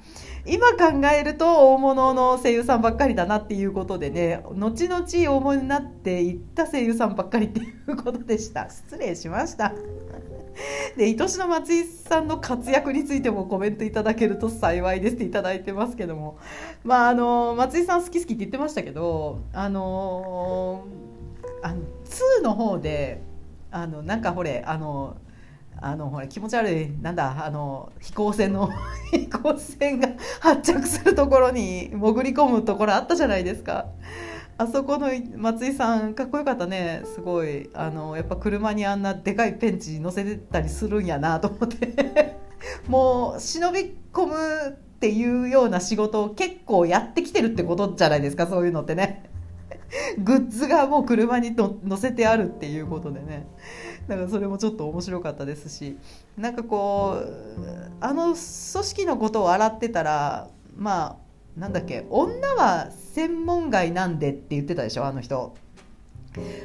[0.44, 8.68] 今考えると大物の声優さんばっかりだなっていうことでね後々大物になっていった声優さんばっかりっていうことでした。
[8.68, 9.72] 失礼しました。
[10.96, 16.38] で愛しの松井さんの活躍についてもコメントいただけると幸いですっていただいてますけども。
[16.84, 20.84] まああの松井さん好き好きって言ってましたけどあの
[21.62, 21.82] あの
[22.40, 23.22] 2の方で
[23.70, 25.16] あのなんかほれあの
[25.84, 28.70] あのほら気持ち悪いなんだあの飛行船の
[29.10, 33.86] 飛行船が発着するところに潜り込むところあったじゃないですか。
[34.58, 37.02] あそこの松井さんかっこよかったね。
[37.04, 42.36] すごいあのやっぱ車にあんなでかいペンチ乗せてたりするんやなと思って。
[42.86, 44.34] もう忍び込む
[44.70, 49.24] っていうような仕事を結構やってきてるってことじゃないですかそういうのってね。
[50.18, 53.46] グッズがもう車に乗せてあるっていうことでね。
[54.08, 55.98] だからそれもちょっと面白かったですし。
[56.36, 57.28] なんかこう
[58.00, 61.18] あの組織のことを洗ってたらま
[61.56, 65.54] あなんだっけ女は専門外なんでって言ってたでしょあの人。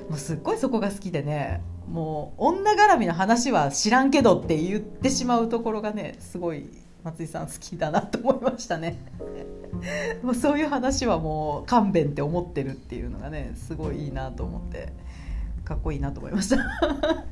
[0.09, 1.61] もうすっごいそこが好きでね。
[1.89, 6.69] もう女絡みの話は知らんけどって言ってしまうところがねすごい
[7.03, 8.97] 松井さん好きだなと思いましたね。
[10.23, 14.93] もうそういう話はもう勘弁って思ってるっていうのがねすごいいいなと思って
[15.65, 16.57] かっこいいなと思いました。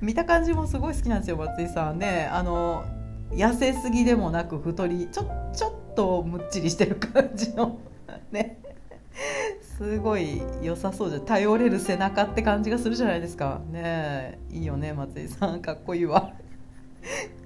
[0.00, 2.28] 見た感じもすごい好きなんですよ松井さんね。
[2.30, 2.84] あの
[3.30, 7.78] 痩せすぎでもなく太りちょちょっとむっちりしてる感じの
[8.30, 8.58] ね。
[9.78, 13.60] すごい良さそうじゃ頼れる背中って感じがするじゃないですか。
[13.72, 15.60] ねいいよね松井さん。
[15.60, 16.32] かっこいいわ。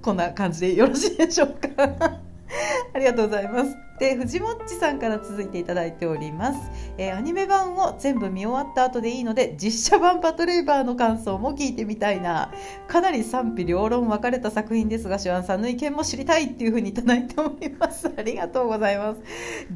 [0.02, 2.27] こんな感じでよろしいでしょうか。
[2.94, 3.76] ありがとうございます。
[3.98, 6.70] で、藤もっちさんから続いていただいております。
[6.98, 12.52] えー、アニメ版を全部見終わった後でいいので、実写版パトレーバーの感想も聞いてみたいな。
[12.86, 18.10] かなり賛否両論分かれた作品ですが、シュワンさんの意見も知りたいっていうふうにいただいております。
[18.16, 19.20] ありがとうございます。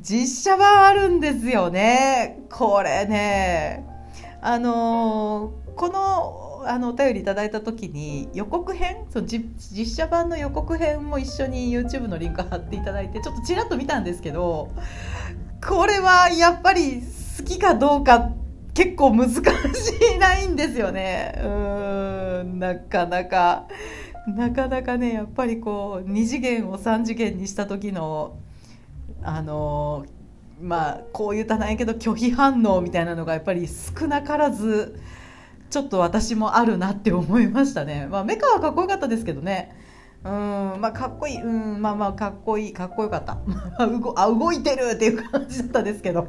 [0.00, 2.38] 実写版あるんですよね。
[2.50, 3.84] これね。
[4.40, 9.06] あのー、このあのお便りいただいた時に予告編？
[9.10, 14.70] その実写版の予告編も一緒に YouTube のリンク貼っていただいてちょっとちらっと見たんですけど
[15.66, 17.02] これはやっぱり
[17.38, 18.30] 好きかどうか
[18.74, 19.38] 結構難し
[20.14, 21.40] いないんですよね。
[21.44, 21.48] う
[22.44, 23.66] んなかなか。
[24.26, 28.36] なかなかねやっぱりこう2次元を3次元にした時の
[29.20, 30.06] あの
[30.60, 35.00] まあこう言ったらないけど拒否反応みたいなのがやっぱり少なからず
[35.72, 38.06] ちょっと私もあるなって思いましたね。
[38.10, 39.74] まあ、メカはかっこよかったですけどね。
[40.22, 40.30] うん、
[40.82, 41.40] まあ、かっこいい。
[41.40, 42.72] うん、まあまあ、かっこいい。
[42.74, 43.38] かっこよかった。
[44.16, 46.28] あ、動いてるっていう感じだったですけど。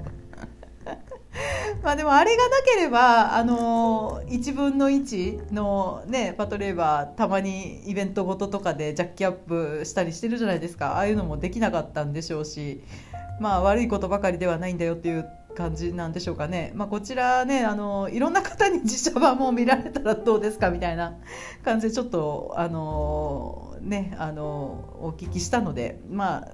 [1.84, 10.94] まあでもあれがなければ、あのー、1分の1のね、パトレーバー、たまにイベントごととかでジャッキアップしたりしてるじゃないですか。
[10.94, 12.82] ああいうのもできなかったんでしょうし、
[13.41, 21.18] まあ悪いことばかりではないんだよっていう感じなんでしょうかね、まあ、こちらねあのいろんな方に実写版も見られたらどうですかみたいな
[21.64, 24.43] 感じでちょっとあのねあの
[25.01, 26.47] お聞きしたので、まあ、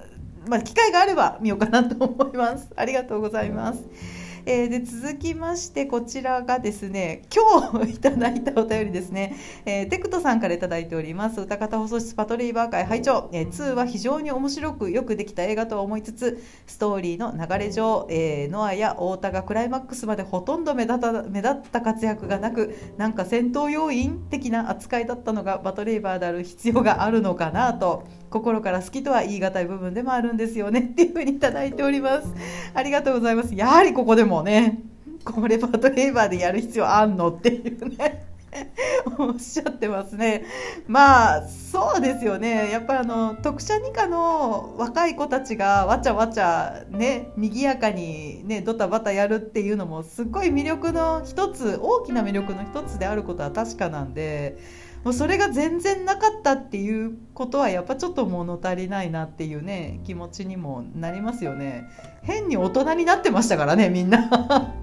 [0.48, 4.19] まあ機会があれば見ようかなと思いますありがとうございます。
[4.46, 11.40] えー、で続きましてこちらがですね今日いただいたお便りですね、えー、テクトさんからいただいております。
[11.40, 28.04] 歌方放送室パトリーバー会拝聴、えー、2は非常に面白くよくできた映画とは思いつつストーリーの流れ上、えー、ノアや太田がクライマックスまでほとんど目立た目立った活躍がなくなんか戦闘要員的な扱いだったのがバトレーバーである必要があるのかなと。
[28.30, 32.28] 心から好きとは言い難い部分でもあるんですよねっていうふうにいただいております。
[32.74, 33.54] ありがとうございます。
[33.54, 34.82] やはりここでもね
[35.24, 38.26] これパトレーバーでやる必要あんのっていうね
[39.18, 40.44] おっしゃってますね。
[40.86, 42.70] まあそうですよね。
[42.70, 54.58] やっぱりあの特殊二課の若い子たちがわちゃわちゃね賑やかにねドタバタやるっていうのもすっごい魅力の一つ大きな魅力の一つであることは確かなんで
[55.04, 61.88] もうそれが全然なかったっていうことはやっぱちょっと物足りないなっていうね気持ちにもなりますよね。
[62.22, 64.28] 変に大人になってましたからねみんな。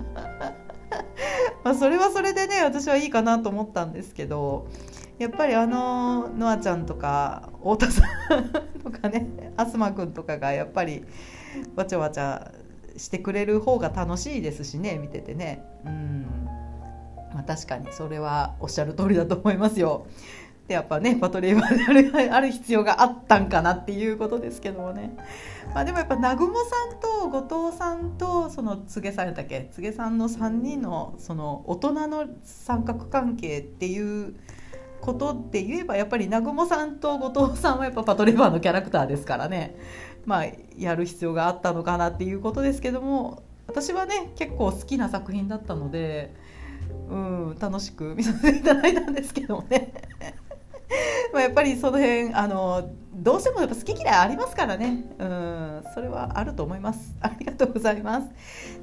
[1.63, 4.67] まそれはそれでね私はいいかなと思ったんですけど
[5.19, 8.03] やっぱりあのノアちゃんとか太田さ
[8.39, 8.49] ん
[8.83, 11.03] とかね東君とかがやっぱり
[11.75, 12.51] わちゃわちゃ
[12.95, 15.63] してくれる方が楽しいですしね見ててね。
[15.85, 16.56] うん。
[17.33, 20.07] まあ、確かにそれはおっしゃる通りだと思いますよ。
[20.67, 25.15] でやっぱねパトレーバーである必要があったんかなっていうことですけどもね、
[25.73, 29.69] まあ、でもやっぱ南雲さんと後藤さんとその柘さんやったっけ？
[29.71, 34.35] 柘さんの3人のその大人の三角関係っていう
[34.99, 39.77] ことで言えばやっぱり南雲さんと後藤さんはやっぱパトレーバーのキャラクターですからね
[40.25, 40.45] まあ
[40.77, 46.35] やる必要があったのかなっていうことですけども私はね結構好きな作品だったので。
[47.09, 49.93] うん、楽しく 見させていただいたんですけどもね。
[51.33, 55.03] まやっぱりその辺あのどうしてもやっぱ好き嫌いありますからね。
[55.19, 57.15] うんそれはあると思います。
[57.21, 58.29] ありがとうございます。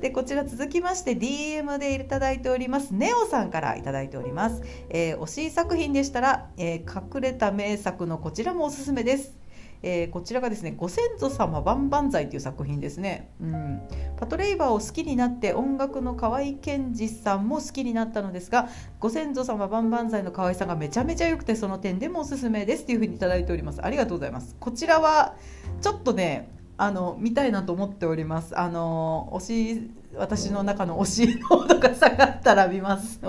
[0.01, 2.93] でこちら続きまして DM でいただいております。
[2.93, 9.44] ネオさんからいただいております、えー、推し作品でしたら、えー、隠れた名作のこちらもおすすめです。
[9.87, 13.83] えー、こちらがですね「ご先祖様万々歳」という作品ですね、うん、
[14.17, 23.85] パトレイバーを好きになって音楽の河合健二さんも好きになったのですがご先祖様万々歳の河合さんがめちゃめちゃ良くてその点でもおすすめですというふうに頂いております。
[23.85, 24.57] ありがとうございます。
[24.59, 25.37] こちらは
[25.83, 28.59] ちょっとねあの見たいなと思っております。
[28.59, 33.21] あの推し私の中の推し濃度が下がったら見ます。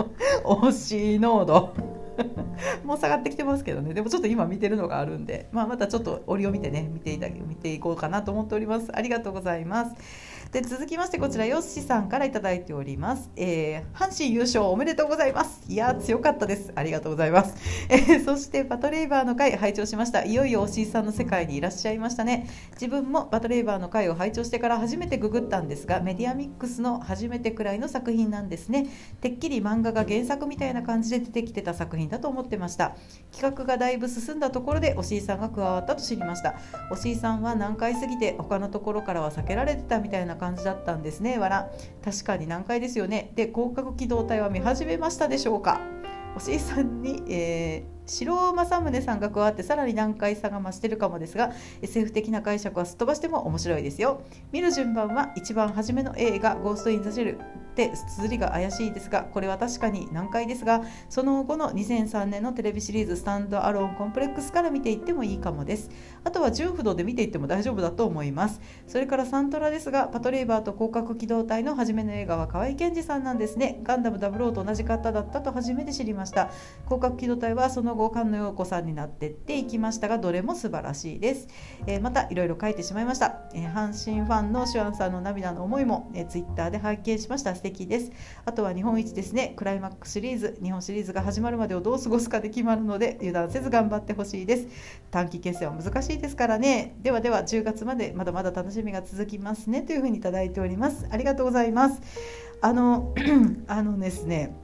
[0.46, 1.95] 推し濃度
[2.84, 3.94] もう下がってきてますけどね。
[3.94, 8.96] でもちょっと今見てるのがあるんで、まあ、またちょっと折を見てね見ていた見ていこうかなと思っております。
[8.96, 9.96] ありがとうございます。
[10.52, 15.62] で続きましてこちらよっしさんから頂いております、えー、阪神優勝おめでとうございます。
[15.68, 16.72] いや強かったです。
[16.76, 17.56] ありがとうございます、
[17.90, 20.24] えー、そしてパトレイバーの会拝聴しました。
[20.24, 22.48] いよいよおしいさんの世界にいらっしゃいましたね。
[22.74, 28.88] 自分もパトレイバーの会を拝聴してから初めてググったんですがメディアミックスの初めてくらいの作品なんですね。
[29.22, 32.96] てっきり漫画が原作みたいな感じで出てきてた作品だと思ってました。
[33.32, 36.56] 企画がだいぶ進んだところでおしいさんが加わったと知りました。
[36.92, 41.38] おしいさんは難解すぎて他のところからは避けられてたみたいな感じだったんですね。
[41.40, 41.72] わら
[42.04, 43.32] 確かに難解ですよね。
[43.36, 45.82] で広角機動隊は見始めましたでしょうか？
[46.38, 54.22] おしいさんに、えー白政宗さんが加わってさらに難解さが増してるかもですが SF 的な解釈はすっ飛ばしても面白いですよ。
[54.52, 57.40] 見る順番は一番初めの映画「ゴースト・イン・ザ・シェル」
[57.76, 65.90] で綴りが怪しいですがこれは確かに難解ですがその後の2003年のテレビシリーズ「スタンド・アローン・コンプレックス」から見ていってもいいかもです。
[66.24, 68.62] あとは純不動で見ていっても大丈夫だと思います。
[68.88, 73.80] それからサントラですがパトレーバーと広角機動隊の初めの映画は河合健二さんなんですね。
[73.84, 76.50] ガンダム00と同じ方だったと初めて知りました。
[76.86, 81.48] 広角機動隊はその後菅野陽子さんになってっていきましたがどれも素晴らしいです、
[81.88, 87.56] えー、またいろいろ書いてしまいました、えー、阪神ファンのシュアンさんの涙の思いも、えー、ツイッターで拝見しました。
[87.66, 88.12] 素敵です。
[88.46, 89.54] あとは日本一ですね。
[89.56, 90.60] クライマックスシリーズ。
[90.62, 94.68] 日本シリーズが始まるまでをどう過ごすかで決まるので油断せず頑張ってほしいです。
[95.10, 96.96] 短期決戦は難しいですからね。
[97.02, 99.82] ではでは10月までまだまだ楽しみが続きますね。
[99.82, 101.08] というふうに頂いております。
[101.10, 102.02] ありがとうございます。
[102.62, 103.14] あの
[103.68, 104.56] あのですね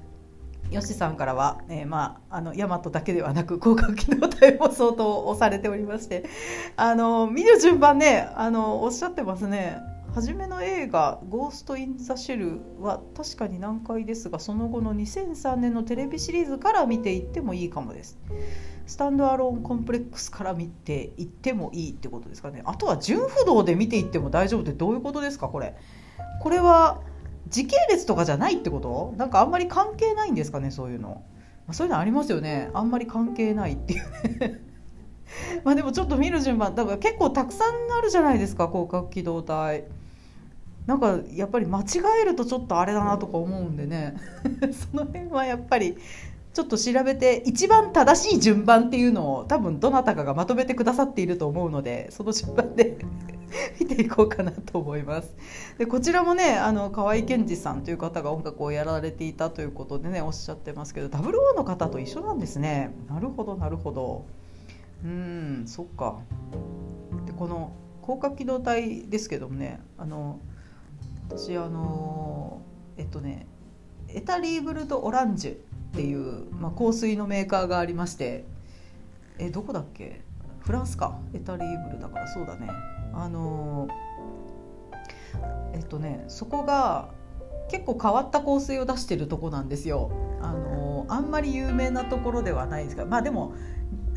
[0.70, 6.24] よしさんからは、えー、まあ、あの、ヤマトだけではなく、広角機動隊も相当押されておりまして、
[6.78, 9.91] あの、見る順番ね、あの、おっしゃってますね。
[10.14, 18.20] 初めの映画「ゴースト・イン・ザ・シェル」は確かに難解ですがその後の2003年のテレビシリーズから見ていってもいいかもです。
[18.88, 22.62] スタンドアローンコンプレックスから見ていってもいいってことですかね。
[22.66, 25.78] あとは純不動で見ていっても大丈夫ってどういうことですかこれ。
[26.42, 27.02] これは
[27.48, 29.14] 時系列とかじゃないってこと？
[29.18, 31.24] なんかあんまり関係ないんですかねそういうの。
[31.72, 32.70] そういうのありますよね。
[32.74, 34.60] あんまり関係ないっていうね。
[35.64, 39.86] まあでもちょっと見る順番だから結構たくさんあるじゃないですか広角機動隊。
[40.92, 41.86] なんかやっぱり間違
[42.22, 44.18] えるとちょっとあれだなとか思うんでね。
[44.92, 45.96] その辺はやっぱり
[46.54, 52.98] ちょっと調べて一番正しい順番っていうのを多分どなたかがまとめてくださっていると思うのでその順番で
[53.80, 55.34] 見ていこうかなと思います。
[55.78, 62.94] でこちらもねあの河合健二さんという方が音楽をやられていたということでねおっしゃってますけど WO の方と一緒なんですね。
[63.08, 64.26] なるほどなるほど。
[65.06, 66.18] うんそっか。
[67.26, 67.72] でこの
[68.02, 70.40] 広角機動隊ですけどもねあの
[71.34, 72.62] 私あの
[72.98, 73.48] えっとね
[74.10, 75.56] エタリーブルとオランジュっ
[75.94, 78.44] ていう、まあ、香水のメーカーがありまして
[79.40, 80.22] えどこだっけ？
[80.60, 81.18] フランスか。
[81.34, 82.70] エタリーブルだからそうだね。
[83.14, 83.88] あの
[85.74, 87.10] えっとねそこが
[87.70, 90.12] 結構変わった香水を出してるとこなんですよ。
[90.42, 93.54] あのあんまり有名なところではないですがまあでも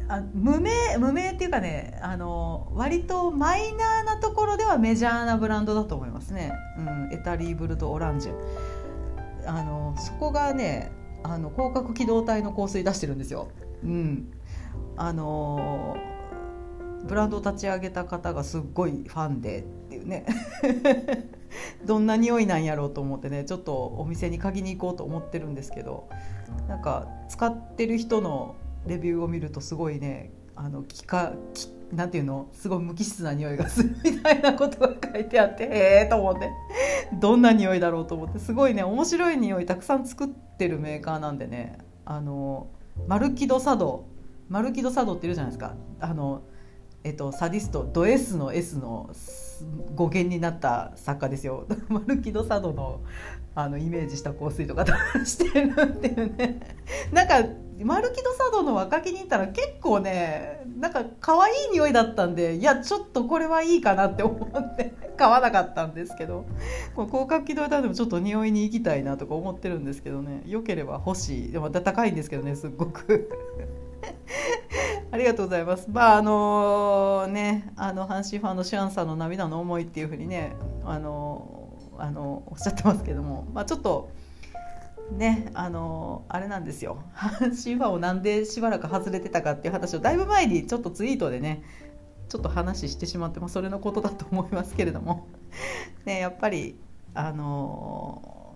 [0.09, 8.35] あ無名無名っていうかねあの割とマイナーなところではメジャーなブランドだと思いますね、うん、エタリーブルとオランジュ
[9.47, 10.93] あのそこがね
[11.23, 13.49] あの広角機動隊の香水出してるんですよ、
[13.83, 14.31] うん、
[14.97, 15.97] あの
[17.05, 20.27] ブランドを立ち上げた方がすっごいファンでっていうね。
[21.85, 26.09] どんな匂いなんやろうと思ってねちょっとお店に嗅ぎに行こうと思ってるんですけど
[26.67, 28.57] なんか使ってる人の
[28.87, 32.49] レビューを見るとすごいねあの気か気なんていうの？
[32.53, 36.51] すごい無機質な匂いがするみたいなことが書いてあって へえと思って。
[37.21, 38.39] どんな匂いだろうと思って。
[38.39, 41.79] すごいね面白い匂いたくさん作ってるメーカーなんでね。
[42.05, 42.69] あの
[43.07, 44.07] マルキドサド
[44.49, 45.75] マルキドサドっているじゃないですか。
[46.01, 46.43] あの
[47.05, 49.11] えっと、サディストド S の S の
[49.95, 51.67] 語源になった作家ですよ。
[51.89, 53.03] マルキド・サドの
[53.55, 54.93] あのイメージした香水とか出
[55.27, 56.61] してるっていうね。
[57.13, 57.45] なんか
[57.83, 66.45] マルキド茶道の若木に行ったら結構ねなんか可愛い匂いだったんでいやちょっとこれはいいかなって思って 買わなかったんですけど
[66.95, 73.31] この広角機動隊でもちょっと匂いに行きたいなとか思ってるんですけどねよければ欲しいでも高いんですけどねすっごく
[75.11, 75.89] ありがとうございます。
[75.91, 84.11] まああのねあの阪神ファンのシュアンさんの涙の思いっていうふうにねあのあのおっしゃってますけども、まあ、ちょっと
[85.13, 87.03] ねあのあれなんですよ。
[87.15, 91.63] 阪神ファンをなんでしばらく外れてたかっていう話をだいぶ前にちょっとツイートでね
[92.29, 95.27] ちょっと話してしまって、まあ、それのことだと思いますけれども。
[96.05, 96.77] ねやっぱり
[97.15, 98.55] あの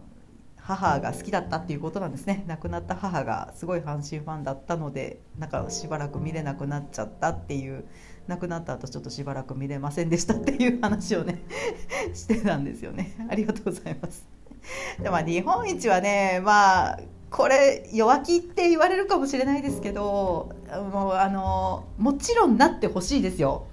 [0.57, 2.45] 母が好きだったっていうことなんですね。
[2.47, 7.85] 亡くなった母がすごい阪神ファンだったのでなんかしばらく見れなくなっちゃったっていう
[8.27, 11.43] 亡くなった後ちょっとしばらく見れませんでしたっていう話をね
[12.13, 13.15] してたんですよね。
[13.31, 14.38] ありがとうございます。
[15.03, 17.01] でも日本一はねまあ
[17.31, 20.51] これ弱気って言われるかもしれないですけど
[20.93, 23.67] もうあのもちろんなってほしいですよ。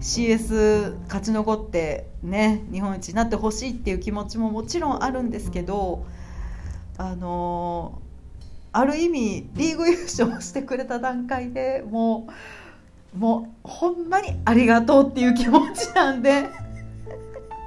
[0.00, 6.04] CS 勝ち残ってね日本一になってほしいっていう気持ちももちろんあるんですけど
[6.98, 8.00] あの
[8.72, 12.26] ある意味リーグ優勝してくれた段階でも
[13.14, 16.48] うもうほんまにありがとうっていう気持ちなんで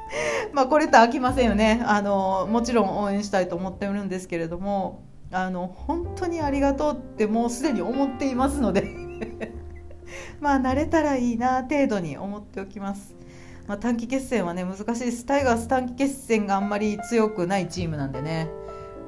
[0.54, 1.82] まあこれと飽きませんよね。
[1.86, 8.88] あのもちろん応援したいと思っているんですけれどもあの本当にありがとうってもうすでに思っていますので。
[10.40, 13.16] まあ慣れたらいいな程度に思っておきます。
[13.68, 15.26] まあ、短期決戦はね難しいです。
[15.26, 18.50] タイガース短期決戦があんまり強くないチームなんでね。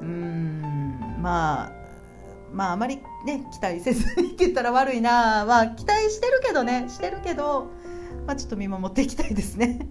[0.02, 0.60] うん
[1.20, 1.72] まあ
[2.52, 7.68] まああまりね期待せずにって言ったら悪いなまあ期待してるけどねしてるけど、
[8.26, 9.88] まあ、ちょっと見守っていきたいですね。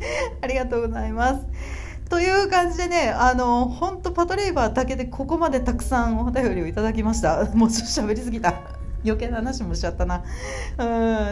[0.40, 1.46] ありがとうございます
[2.08, 8.54] という感じでねあの本当パトレイバーだけでここまでたくさんお便りをいただきました もうちょっと喋りすぎた
[9.04, 10.24] 余計な話もしちゃったな。
[10.78, 10.84] う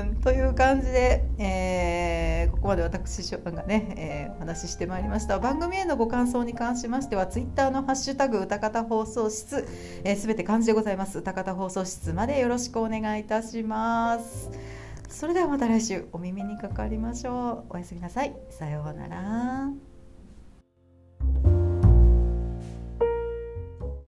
[0.05, 5.39] んという感じで、えー、ここまで私、ショがね、えー、お話ししてまいりました。
[5.39, 9.65] 番組へのご感想に関しましては、ツイッターのハッシュタグ、歌方放送室、す、
[10.05, 11.19] えー、べ、て漢字でございます。
[11.19, 14.82] 歌方放送室までよろしくお願いいたします。
[15.13, 17.75] それではまた来週お耳にかかりましょう。
[17.75, 18.35] おやすみなさい。
[18.49, 19.71] さようなら。